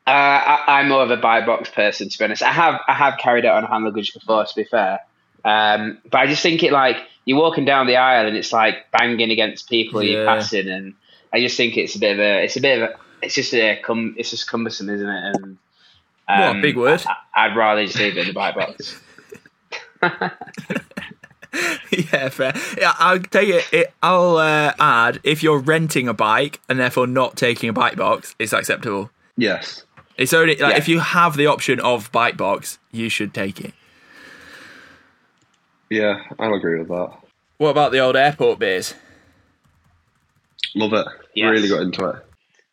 [0.07, 2.41] Uh, I, I'm more of a bike box person, to be honest.
[2.41, 4.99] I have I have carried it on hand luggage before, to be fair.
[5.45, 8.89] Um, but I just think it like you're walking down the aisle and it's like
[8.91, 10.93] banging against people you're passing, and
[11.31, 13.53] I just think it's a bit of a it's a bit of a it's just
[13.53, 15.35] a cum, it's just cumbersome, isn't it?
[15.35, 15.57] And
[16.27, 17.03] um, What, big word?
[17.05, 18.99] I, I'd rather just leave it in the bike box.
[21.91, 22.53] yeah, fair.
[22.77, 23.71] Yeah, I'll take it.
[23.71, 27.95] it I'll uh, add if you're renting a bike and therefore not taking a bike
[27.95, 29.11] box, it's acceptable.
[29.37, 29.83] Yes.
[30.17, 30.77] It's only like Yeah.
[30.77, 33.73] if you have the option of bike box, you should take it.
[35.89, 37.11] Yeah, I'll agree with that.
[37.57, 38.93] What about the old airport beers?
[40.75, 41.05] Love it.
[41.35, 41.49] Yes.
[41.51, 42.15] Really got into it.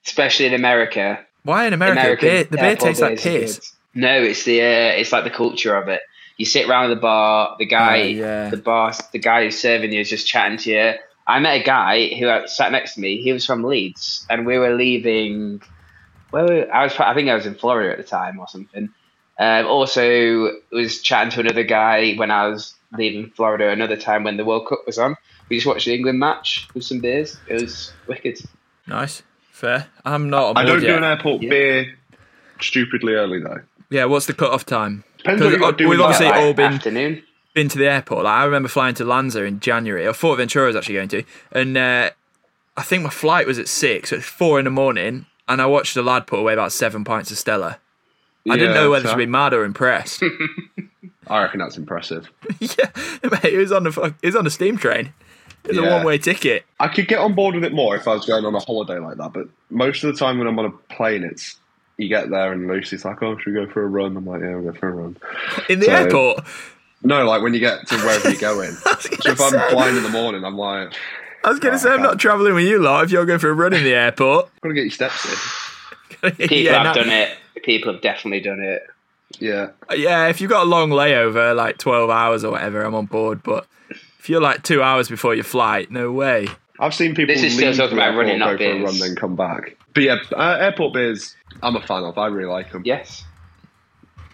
[0.07, 2.01] Especially in America, Why in America?
[2.01, 3.73] American beer, the beer tastes like beers piss.
[3.95, 4.65] No, it's the uh,
[4.97, 6.01] it's like the culture of it.
[6.37, 8.49] You sit around the bar, the guy, Oh, yeah.
[8.51, 10.93] the boss, the guy who's serving you is just chatting to you.
[11.27, 13.21] I met a guy who uh, sat next to me.
[13.21, 15.61] He was from Leeds, and we were leaving.
[16.31, 18.89] Where were, I was, I think I was in Florida at the time or something.
[19.39, 24.37] Um, also, was chatting to another guy when I was leaving Florida another time when
[24.37, 25.17] the World Cup was on.
[25.49, 27.39] We just watched the England match with some beers.
[27.47, 28.39] It was wicked.
[28.87, 29.87] Nice, fair.
[30.05, 30.89] I'm not on I board don't yet.
[30.89, 31.51] do an airport Yeah.
[31.51, 31.99] beer
[32.61, 33.61] stupidly early though.
[33.91, 35.05] yeah, what's the cut off time?
[35.19, 36.27] Depends what 'Cause you've got to do we've obviously.
[36.27, 37.23] Like, all been afternoon.
[37.55, 38.25] been to the airport.
[38.25, 41.23] Like I remember flying to Lanza in January, or Fuerteventura I was actually going to,
[41.53, 42.11] and uh,
[42.77, 45.67] I think my flight was at six, so it's four in the morning, and I
[45.67, 47.79] watched a lad put away about seven pints of Stella.
[48.49, 50.23] I didn't know whether so- to be mad or impressed.
[51.27, 52.31] I reckon that's impressive.
[52.61, 52.91] yeah,
[53.31, 55.13] mate, it was on the it was on the steam train.
[55.65, 56.65] It was a one way ticket.
[56.81, 58.99] I could get on board with it more if I was going on a holiday
[58.99, 61.57] like that, but most of the time when I'm on a plane, it's
[61.99, 64.41] you get there and Lucy's like, "Oh, should we go for a run?" I'm like,
[64.41, 65.17] "Yeah, we'll go for a run."
[65.69, 66.45] In the So- airport.
[67.03, 68.75] No, like when you get to wherever you're going.
[69.21, 70.93] So if I'm flying in the morning, I'm like,
[71.45, 73.51] I was gonna Oh, say I'm not travelling with you lot if you're going for
[73.51, 74.49] a run in the airport.
[74.63, 75.25] "Gotta get your steps
[76.23, 77.37] in." People yeah, have no- done it.
[77.63, 78.83] People have definitely done it.
[79.39, 83.07] Yeah, yeah, if you've got a long layover, like twelve hours or whatever, I'm on
[83.07, 83.43] board.
[83.43, 86.49] But if you're like two hours before your flight, no way.
[86.81, 88.83] I've seen people This is still talking the about airport, running, go not for a
[88.85, 89.77] run, then come back.
[89.95, 92.17] But yeah, uh, airport beers, I'm a fan of.
[92.17, 92.83] I really like them.
[92.85, 93.25] Yes.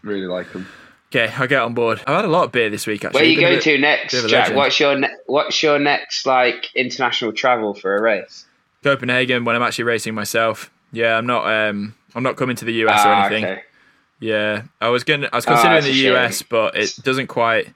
[0.02, 0.66] Really like them.
[1.15, 2.01] Okay, I'll get on board.
[2.07, 3.05] I've had a lot of beer this week.
[3.05, 4.55] Actually, Where are you going bit- to next, bit of a Jack?
[4.55, 8.47] What's your ne- What's your next like international travel for a race?
[8.83, 10.71] Copenhagen when I'm actually racing myself.
[10.93, 11.47] Yeah, I'm not.
[11.47, 13.45] Um, I'm not coming to the US or Ah, anything.
[13.45, 13.62] okay.
[14.19, 15.25] Yeah, I was going.
[15.25, 16.15] I was Oh, considering a the.
[16.17, 17.69] US, but it doesn't quite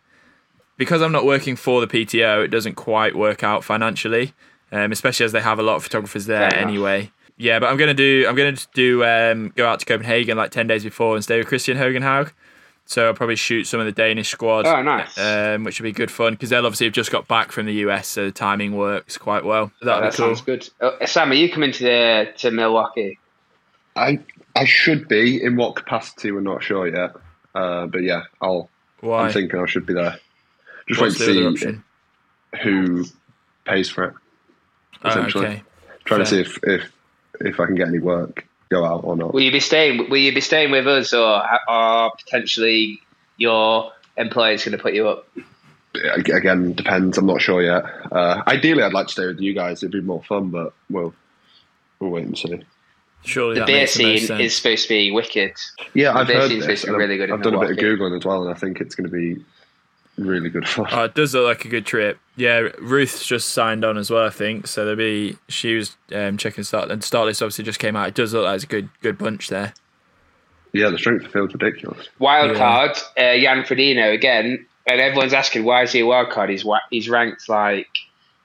[0.76, 2.45] because I'm not working for the PTO.
[2.45, 4.32] It doesn't quite work out financially,
[4.72, 6.68] um, especially as they have a lot of photographers there Fair enough.
[6.70, 7.11] anyway.
[7.36, 8.26] Yeah, but I'm gonna do.
[8.28, 9.05] I'm gonna do.
[9.05, 12.32] Um, go out to Copenhagen like ten days before and stay with Kristian Høgenhaug.
[12.89, 14.66] So I'll probably shoot some of the Danish squad.
[14.66, 15.18] Oh, nice.
[15.18, 17.74] Um, which would be good fun because they'll obviously have just got back from the
[17.84, 19.70] US, so the timing works quite well.
[19.82, 20.26] Oh, That'd that be cool.
[20.34, 20.68] sounds good.
[20.80, 23.18] Oh, Sam, are you coming to the to Milwaukee?
[23.95, 24.20] I
[24.57, 27.12] I should be in what capacity we're not sure yet.
[27.55, 28.70] Uh, but yeah, I'll.
[29.01, 29.26] Why?
[29.26, 30.18] I'm thinking I should be there.
[30.89, 31.84] Just What's wait to see option?
[32.62, 33.05] who
[33.66, 34.14] pays for it.
[35.05, 35.47] Oh, essentially.
[35.47, 35.62] okay.
[36.07, 36.91] Trying to see if, if
[37.41, 39.32] if I can get any work, go out or not.
[39.34, 40.10] Will you be staying?
[40.10, 43.00] Will you be staying with us, or are potentially
[43.36, 45.26] your employer's going to put you up?
[46.14, 47.18] Again, depends.
[47.18, 47.82] I'm not sure yet.
[48.12, 49.82] Uh, ideally, I'd like to stay with you guys.
[49.82, 51.14] It'd be more fun, but we'll
[51.98, 52.60] we'll wait and see.
[53.24, 54.40] Surely The beer makes the scene sense.
[54.40, 55.52] is supposed to be wicked.
[55.92, 56.62] Yeah, The I've beer heard this.
[56.62, 58.42] supposed to be and I've- really good I've done a bit of googling as well,
[58.46, 59.44] and I think it's going to be
[60.18, 60.86] really good fun.
[60.90, 62.18] Oh, it does look like a good trip.
[62.36, 64.66] Yeah, Ruth's just signed on as well, I think.
[64.66, 68.08] So there'll be she was um, checking start and start list obviously just came out.
[68.08, 69.74] It does look like it's a good good bunch there.
[70.72, 72.08] Yeah, the strength of field's ridiculous.
[72.18, 72.58] Wild Yeah.
[72.58, 76.50] card, uh, Jan Frodeno again, and everyone's asking why is he a wild card?
[76.50, 77.88] He's he's ranked like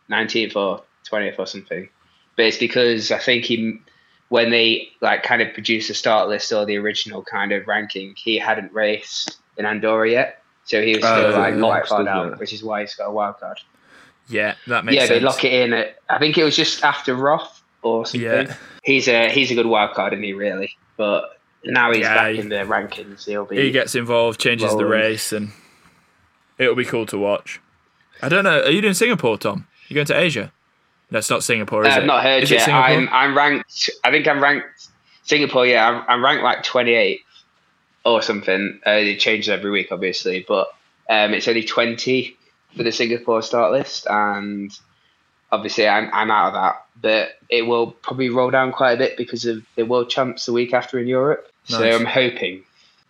[0.10, 1.90] 19th or 20th or something,
[2.38, 3.80] but it's because I think he
[4.30, 8.16] when they like kind of produced the start list or the original kind of ranking,
[8.18, 11.88] he hadn't raced in Andorra yet, so he was Oh, still it like quite locked,
[11.90, 13.60] far down, which is why he's got a wild card.
[14.30, 15.10] Yeah, that makes yeah, sense.
[15.10, 18.22] they lock it in at I think it was just after Roth or something.
[18.30, 18.56] Yeah.
[18.84, 20.34] He's a he's a good wild card, isn't he?
[20.34, 23.26] Really, but now he's Yeah, back he- in the rankings.
[23.26, 25.52] He'll be He gets involved, changes the race, and
[26.58, 27.60] it'll be cool to watch.
[28.22, 28.62] I don't know.
[28.62, 29.68] Are you doing Singapore, Tom?
[29.90, 30.52] You going to Asia?
[31.12, 32.68] That's not Singapore, is uh, I've not heard Is yet.
[32.70, 33.90] I'm I'm ranked.
[34.04, 34.88] I think I'm ranked
[35.24, 35.66] Singapore.
[35.68, 37.20] Yeah, I'm, I'm ranked like 28
[38.06, 38.80] or something.
[38.86, 40.68] Uh, it changes every week, obviously, but
[41.10, 42.36] um, it's only 20
[42.76, 44.72] for the Singapore start list, and
[45.52, 46.86] obviously I'm I'm out of that.
[47.02, 50.54] But it will probably roll down quite a bit because of the World Champs the
[50.54, 51.50] week after in Europe.
[51.66, 52.64] So I'm hoping.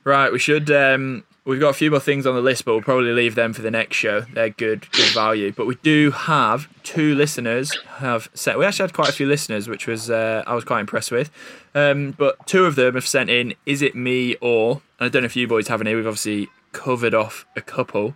[0.03, 0.69] Right, we should.
[0.69, 3.53] Um, we've got a few more things on the list, but we'll probably leave them
[3.53, 4.21] for the next show.
[4.21, 5.51] They're good, good value.
[5.51, 8.57] But we do have two listeners have sent.
[8.57, 11.31] We actually had quite a few listeners, which was uh, I was quite impressed with.
[11.75, 13.55] Um, but two of them have sent in.
[13.65, 14.81] Is it me or?
[14.99, 15.95] And I don't know if you boys have any.
[15.95, 18.15] We've obviously covered off a couple.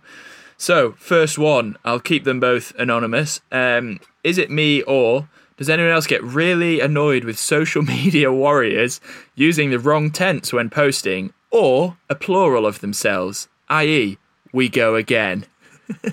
[0.56, 3.40] So first one, I'll keep them both anonymous.
[3.52, 5.28] Um, is it me or?
[5.56, 9.00] Does anyone else get really annoyed with social media warriors
[9.34, 14.18] using the wrong tense when posting or a plural of themselves, i.e.,
[14.52, 15.46] we go again?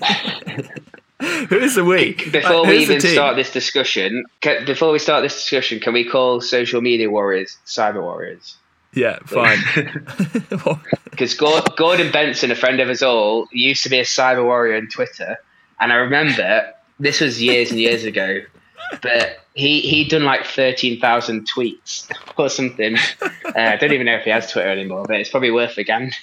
[1.20, 2.12] Who is the we?
[2.30, 6.04] Before Like, we even start this discussion, ca before we start this discussion, can we
[6.04, 8.56] call social media warriors cyber warriors?
[8.94, 9.58] Yeah, fine.
[11.10, 14.88] Because Gordon Benson, a friend of us all, used to be a cyber warrior on
[14.88, 15.38] Twitter,
[15.80, 16.70] and I remember
[17.00, 18.40] this was years and years ago,
[19.02, 22.96] but he he'd done like thirteen thousand tweets or something.
[23.22, 25.84] Uh, I don't even know if he has Twitter anymore, but it's probably worth a
[25.84, 26.14] gander.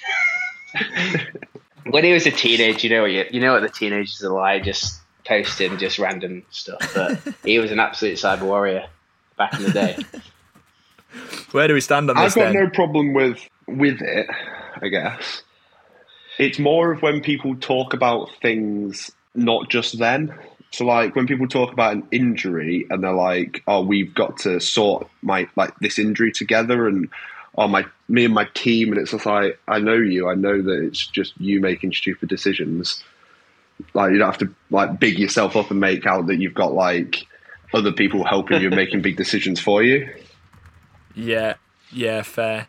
[1.86, 4.32] when he was a teenager, you know what you, you know what the teenagers are
[4.32, 6.92] like, just posting just random stuff.
[6.94, 8.86] But he was an absolute cyber warrior
[9.36, 9.98] back in the day.
[11.52, 12.64] Where do we stand on this I've got then?
[12.64, 14.26] no problem with with it.
[14.82, 15.42] I guess
[16.38, 20.34] it's more of when people talk about things not just then.
[20.74, 24.58] So like when people talk about an injury and they're like, "Oh, we've got to
[24.58, 27.08] sort my like this injury together," and
[27.56, 30.60] oh my me and my team, and it's just like I know you, I know
[30.60, 33.04] that it's just you making stupid decisions.
[33.94, 36.74] Like you don't have to like big yourself up and make out that you've got
[36.74, 37.24] like
[37.72, 40.12] other people helping you making big decisions for you.
[41.14, 41.54] Yeah,
[41.92, 42.66] yeah, fair.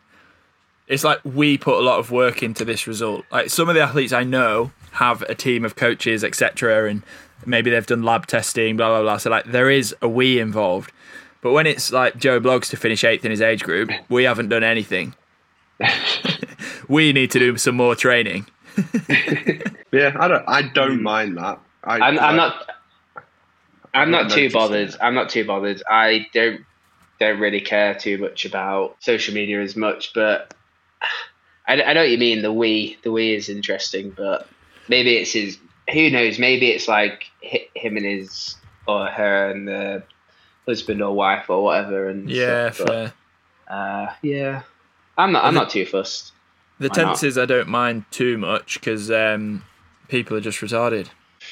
[0.88, 3.26] It's like we put a lot of work into this result.
[3.32, 7.02] Like some of the athletes I know have a team of coaches, etc., and
[7.46, 9.18] maybe they've done lab testing, blah blah blah.
[9.18, 10.92] So like there is a we involved.
[11.42, 14.50] But when it's like Joe Blogs to finish eighth in his age group, we haven't
[14.50, 15.14] done anything.
[16.88, 18.48] we need to do some more training.
[19.92, 20.44] yeah, I don't.
[20.48, 21.60] I don't mind that.
[21.84, 22.70] I, I'm, I'm I- not.
[23.94, 24.90] I'm not too bothered.
[24.90, 24.98] it.
[25.02, 25.82] I'm not too bothered.
[25.90, 26.62] I don't
[27.20, 30.54] don't really care too much about social media as much, but
[31.68, 32.42] I, I know what you mean.
[32.42, 34.48] The we the we is interesting, but
[34.90, 35.58] maybe it's his.
[35.92, 36.40] Who knows?
[36.40, 38.56] Maybe it's like him and his
[38.88, 40.04] or her and the
[40.66, 42.10] husband or wife or whatever.
[42.10, 43.14] And Yeah, stuff, but, fair.
[43.68, 44.62] Uh, yeah,
[45.18, 45.46] I'm not.
[45.46, 46.34] I'm not too fussed.
[46.80, 47.08] The Why not?
[47.10, 49.64] tenses I don't mind too much because um,
[50.08, 51.08] people are just retarded.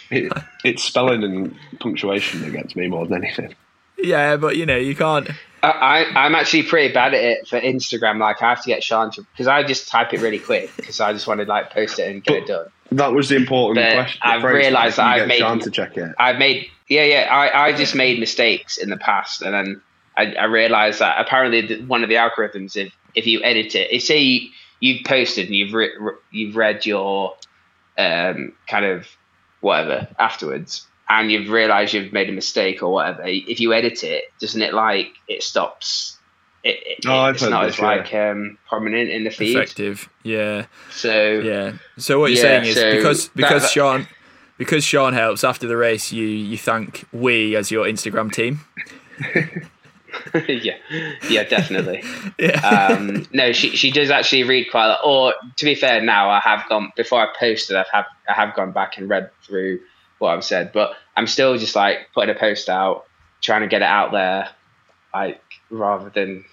[0.09, 0.31] It,
[0.63, 3.55] it's spelling and punctuation that gets me more than anything.
[3.97, 5.29] Yeah, but you know you can't.
[5.61, 8.19] I, I, I'm actually pretty bad at it for Instagram.
[8.19, 10.99] Like I have to get Sean to because I just type it really quick because
[10.99, 12.67] I just want to like post it and get it done.
[12.97, 14.21] That was the important But question.
[14.23, 16.13] I've realised that I've made- Sean to check it.
[16.17, 19.81] I've made yeah yeah I, I just made mistakes in the past and then
[20.17, 24.03] I, I realized that apparently one of the algorithms if if you edit it, if
[24.03, 25.93] say you, you've posted and you've re-
[26.31, 27.35] you've read your
[27.97, 29.07] um, kind of
[29.61, 34.25] whatever afterwards and you've realized you've made a mistake or whatever if you edit it
[34.39, 36.17] doesn't it like it stops
[36.63, 37.85] it, it, Oh, it's not this, as yeah.
[37.85, 40.09] like um, prominent in the feed Effective.
[40.23, 40.65] Yeah.
[40.91, 41.73] so Yeah.
[41.97, 44.07] So what you're Yeah, saying is so because because that- Sean
[44.57, 48.61] because Sean helps after the race, you you thank we as your Instagram team.
[50.47, 50.75] yeah
[51.29, 52.03] yeah definitely
[52.39, 52.59] Yeah.
[52.61, 54.99] um, no, she she does actually read quite a lot.
[55.03, 57.75] Or to be fair, now I have gone before I posted.
[57.75, 59.79] I've have I have gone back and read through
[60.19, 63.05] what I've said, but I'm still just like putting a post out,
[63.41, 64.49] trying to get it out there,
[65.13, 66.45] like rather than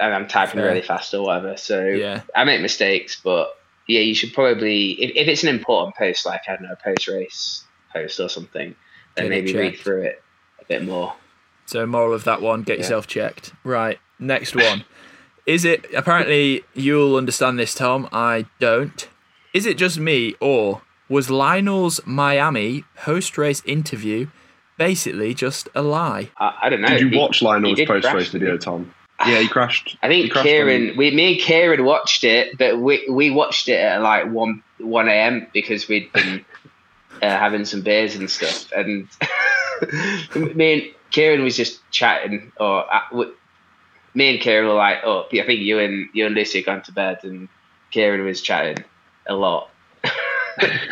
[0.00, 0.66] and I'm typing Fair.
[0.68, 1.56] really fast or whatever.
[1.56, 2.22] So yeah.
[2.34, 3.54] I make mistakes, but
[3.86, 7.08] yeah, you should probably if, if it's an important post, like I don't know, post
[7.08, 8.74] race post or something,
[9.14, 10.22] then Get maybe read through it
[10.60, 11.14] a bit more.
[11.66, 12.84] So moral of that one, get Yeah.
[12.84, 13.52] yourself checked.
[13.64, 13.98] Right.
[14.18, 14.84] Next one.
[15.46, 18.08] Is it apparently you'll understand this, Tom?
[18.12, 19.08] I don't.
[19.54, 24.28] Is it just me or was Lionel's Miami post race interview
[24.76, 26.30] basically just a lie?
[26.36, 26.88] I, I don't know.
[26.88, 28.92] Did you He- watch Lionel's post race video, Tom?
[29.26, 29.96] Yeah, he crashed.
[30.02, 33.80] I think crashed Kieran, we, me and Kieran watched it, but we we watched it
[33.80, 35.48] at like one one a.m.
[35.52, 36.44] because we'd been
[37.22, 39.08] uh, having some beers and stuff, and
[40.54, 43.34] me and Kieran was just chatting, or uh, w-
[44.14, 46.82] me and Kieran were like, "Oh, I think you and you and Lucy had gone
[46.82, 47.48] to bed," and
[47.90, 48.84] Kieran was chatting
[49.26, 49.70] a lot,
[50.04, 50.08] um,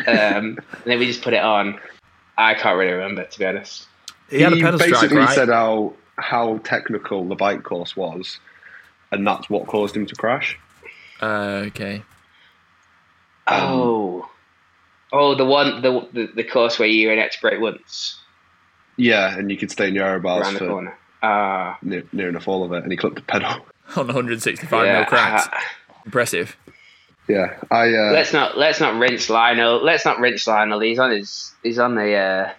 [0.05, 1.79] and then we just put it on.
[2.37, 3.87] I can't really remember, to be honest.
[4.29, 5.33] He, had a pedal strike, basically right?
[5.33, 8.39] said how how technical the bike course was,
[9.11, 10.57] and that's what caused him to crash.
[11.21, 12.03] uh, okay.
[13.47, 14.29] Oh,
[15.13, 18.19] oh, the one, the the, the course where you and X break once
[18.97, 20.97] Yeah, and you could stay in your aero bars around the for corner.
[21.23, 23.49] Ah, near, near enough all of it, and he clipped the pedal.
[23.95, 24.93] On 165 yeah.
[24.93, 25.47] mil cracks.
[25.51, 25.63] ah,
[26.05, 26.57] Impressive.
[27.27, 27.93] Yeah, I.
[27.93, 29.83] Uh, let's not let's not rinse Lionel.
[29.83, 30.79] Let's not rinse Lionel.
[30.79, 32.53] He's on his he's on the uh,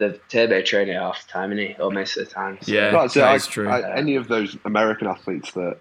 [0.00, 1.74] the turbo trainer half the time, isn't he?
[1.80, 2.58] Or most of the time.
[2.62, 2.90] So- Yeah.
[2.90, 3.20] That's it.
[3.20, 3.68] that I- true.
[3.68, 5.76] I- any of those American athletes that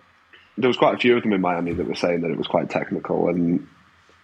[0.57, 2.45] there was quite a few of them in Miami that were saying that it was
[2.47, 3.65] quite technical, and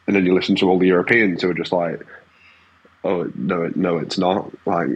[0.08, 2.06] and then you listen to all the Europeans who are just like,
[3.04, 4.52] oh no, no, it's not.
[4.66, 4.90] Like,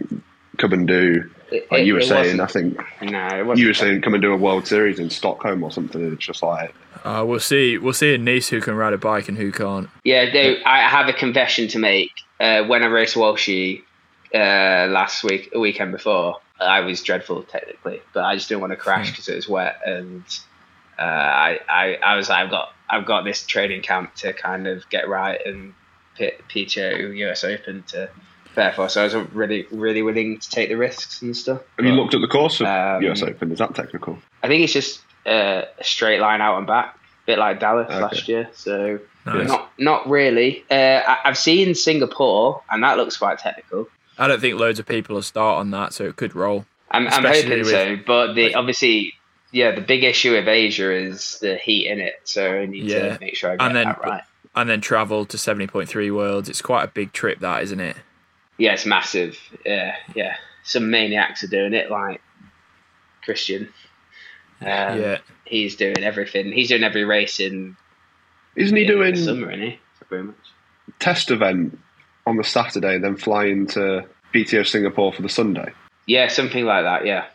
[0.58, 1.28] come and do.
[1.50, 3.58] It- Like you were saying, I think No, it wasn't.
[3.58, 6.12] you were saying, come and do a World Series in Stockholm or something.
[6.12, 6.72] It's just like,
[7.04, 7.76] Uh, we'll see.
[7.78, 9.88] We'll see in Nice who can ride a bike and who can't.
[10.04, 12.10] Yeah, no, I have a confession to make.
[12.38, 13.82] Uh, when I raced Walshy
[14.34, 18.72] uh, last week, a weekend before, I was dreadful technically, but I just didn't want
[18.72, 20.22] to crash because it was wet, and
[20.98, 24.66] uh, I, I, I was like, I've got, I've got this training camp to kind
[24.66, 25.72] of get right and
[26.16, 28.10] P- PTO US Open to
[28.44, 28.88] prepare for.
[28.88, 31.62] So I was really, really willing to take the risks and stuff.
[31.78, 33.50] have you looked at the course of um, US Open?
[33.52, 34.18] Is that technical?
[34.42, 37.90] I think it's just uh, a straight line out and back, a bit like Dallas
[37.90, 38.00] Okay.
[38.00, 38.50] last year.
[38.52, 39.48] So Nice.
[39.48, 40.64] not not really.
[40.70, 40.74] Uh,
[41.06, 43.88] I, I've seen Singapore, and that looks quite technical.
[44.18, 46.66] I don't think loads of people will start on that, so it could roll.
[46.90, 49.14] I'm, I'm hoping with- so, but the like- obviously,
[49.52, 52.14] yeah, the big issue with Asia is the heat in it.
[52.24, 53.14] So I need Yeah.
[53.16, 54.22] to make sure I get And then- that right.
[54.56, 56.48] And then travel to 70.3 worlds.
[56.48, 57.96] It's quite a big trip, that isn't it?
[58.58, 59.38] Yeah, it's massive.
[59.64, 60.36] Yeah, yeah.
[60.64, 62.20] Some maniacs are doing it, like
[63.22, 63.72] Christian.
[64.60, 64.66] Um,
[65.00, 65.18] yeah.
[65.44, 66.50] he's doing everything.
[66.52, 67.76] He's doing every race in,
[68.56, 69.78] Isn't he in doing the summer, isn't he?
[70.08, 70.36] Pretty much.
[70.98, 71.78] test event
[72.26, 74.04] on the Saturday, then flying into
[74.34, 75.72] PTO Singapore for the Sunday?
[76.06, 77.06] Yeah, something like that.
[77.06, 77.26] Yeah.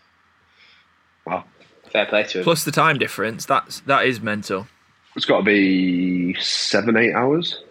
[1.25, 1.45] Wow.
[1.91, 2.43] Fair play to him.
[2.43, 3.45] Plus the time difference.
[3.45, 4.67] That's that is mental.
[5.15, 7.61] It's got to be seven, eight hours.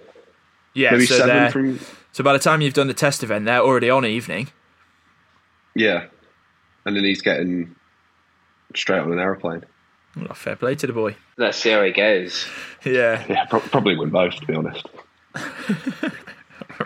[0.75, 0.93] Yeah.
[0.93, 1.81] Maybe so seven from.
[2.13, 4.49] so by the time you've done the test event, they're already on evening.
[5.75, 6.07] Yeah.
[6.87, 7.75] And then he's getting
[8.75, 9.65] straight on an aeroplane.
[10.29, 11.17] Oh, fair play to the boy.
[11.37, 12.47] Let's see how he goes.
[12.85, 13.25] Yeah.
[13.31, 14.87] Yeah, pro- probably win both, to be honest.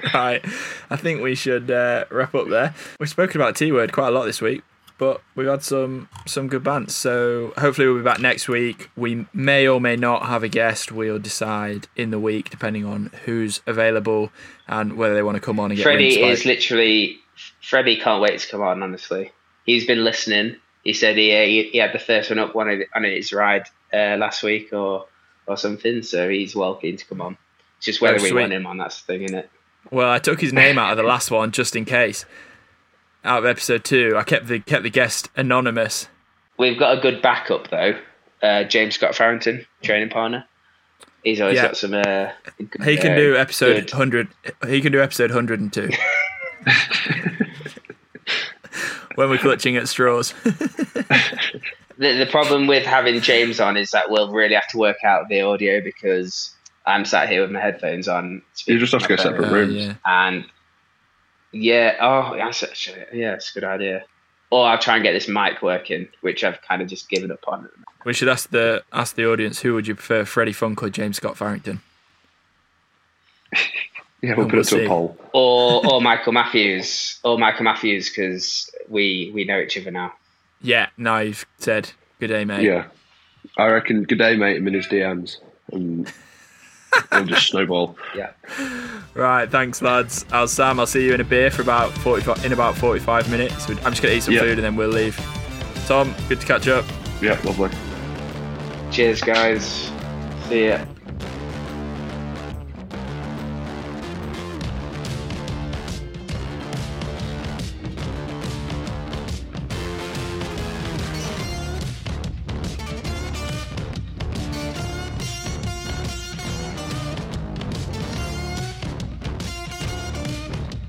[0.14, 0.44] right.
[0.90, 2.74] I think we should uh, wrap up there.
[3.00, 4.62] We've spoken about T word quite a lot this week,
[4.98, 6.94] but we've had some some good bands.
[6.94, 8.90] So hopefully we'll be back next week.
[8.96, 10.92] We may or may not have a guest.
[10.92, 14.30] We'll decide in the week depending on who's available
[14.66, 17.18] and whether they want to come on and get Freddie is literally.
[17.62, 18.82] Freddie can't wait to come on.
[18.82, 19.32] Honestly,
[19.64, 20.56] he's been listening.
[20.84, 23.66] He said he uh, he, he had the first one up one on his ride
[23.92, 25.06] uh, last week or
[25.46, 26.02] or something.
[26.02, 27.36] So he's well keen to come on.
[27.76, 28.76] It's just whether Oh, we want him on.
[28.78, 29.50] That's the thing, isn't it?
[29.90, 32.24] Well, I took his name out of the last one just in case.
[33.24, 36.08] Out of episode two, I kept the kept the guest anonymous.
[36.58, 37.98] We've got a good backup though.
[38.42, 40.44] Uh, James Scott Farrington, training partner.
[41.24, 41.62] He's always Yeah.
[41.62, 41.94] got some.
[41.94, 44.28] Uh, good- He can uh, do episode good- hundred.
[44.68, 45.90] He can do episode hundred and two.
[49.16, 50.34] when we're clutching at straws.
[52.00, 55.28] The, the problem with having James on is that we'll really have to work out
[55.28, 56.54] the audio because
[56.88, 58.42] I'm sat here with my headphones on.
[58.66, 59.54] You just have to go speaking separate phone.
[59.54, 59.74] Uh, rooms.
[59.74, 59.94] yeah.
[60.04, 60.44] And
[61.52, 64.04] yeah, oh, that's actually, yeah, it's a good idea.
[64.50, 67.46] Or I'll try and get this mic working, which I've kind of just given up
[67.46, 67.68] on.
[68.04, 71.16] We should ask the ask the audience who would you prefer, Freddie Funk or James
[71.18, 71.80] Scott Farrington?
[74.20, 74.84] Yeah, we'll And put we'll it to see.
[74.84, 75.16] a poll.
[75.32, 80.12] Or or Michael Matthews, or Michael Matthews because we we know each other now.
[80.60, 82.64] Yeah, now you've said good day, mate.
[82.64, 82.86] Yeah.
[83.56, 85.36] I reckon good day, mate, him in his DMs.
[85.70, 86.12] And
[87.12, 87.96] we'll just snowball.
[88.16, 88.30] Yeah.
[89.14, 90.24] Right, thanks, lads.
[90.32, 90.78] I'll Sam.
[90.80, 93.68] I'll see you in a beer for about forty in about forty five minutes.
[93.68, 94.40] I'm just gonna eat some Yeah.
[94.40, 95.16] food and then we'll leave.
[95.86, 96.84] Tom, good to catch up.
[97.20, 97.70] Yeah, lovely.
[98.90, 99.90] Cheers, guys.
[100.48, 100.84] See ya.